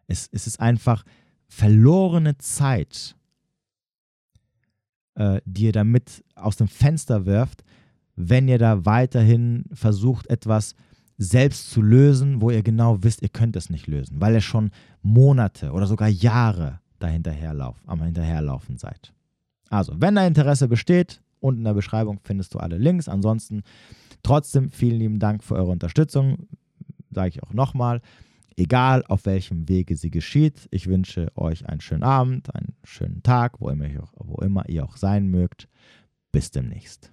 [0.07, 1.03] Es, es ist einfach
[1.47, 3.15] verlorene Zeit
[5.15, 7.63] äh, die ihr damit aus dem Fenster wirft,
[8.15, 10.75] wenn ihr da weiterhin versucht, etwas
[11.17, 14.71] selbst zu lösen, wo ihr genau wisst, ihr könnt es nicht lösen, weil ihr schon
[15.01, 19.13] Monate oder sogar Jahre dahinterherlauf, am Hinterherlaufen seid.
[19.69, 23.07] Also, wenn da Interesse besteht, unten in der Beschreibung findest du alle Links.
[23.07, 23.63] Ansonsten
[24.23, 26.47] trotzdem vielen lieben Dank für eure Unterstützung.
[27.11, 28.01] Sage ich auch nochmal
[28.57, 30.67] egal auf welchem Wege sie geschieht.
[30.71, 35.67] Ich wünsche euch einen schönen Abend, einen schönen Tag, wo immer, ihr auch sein mögt.
[36.31, 37.11] Bis demnächst.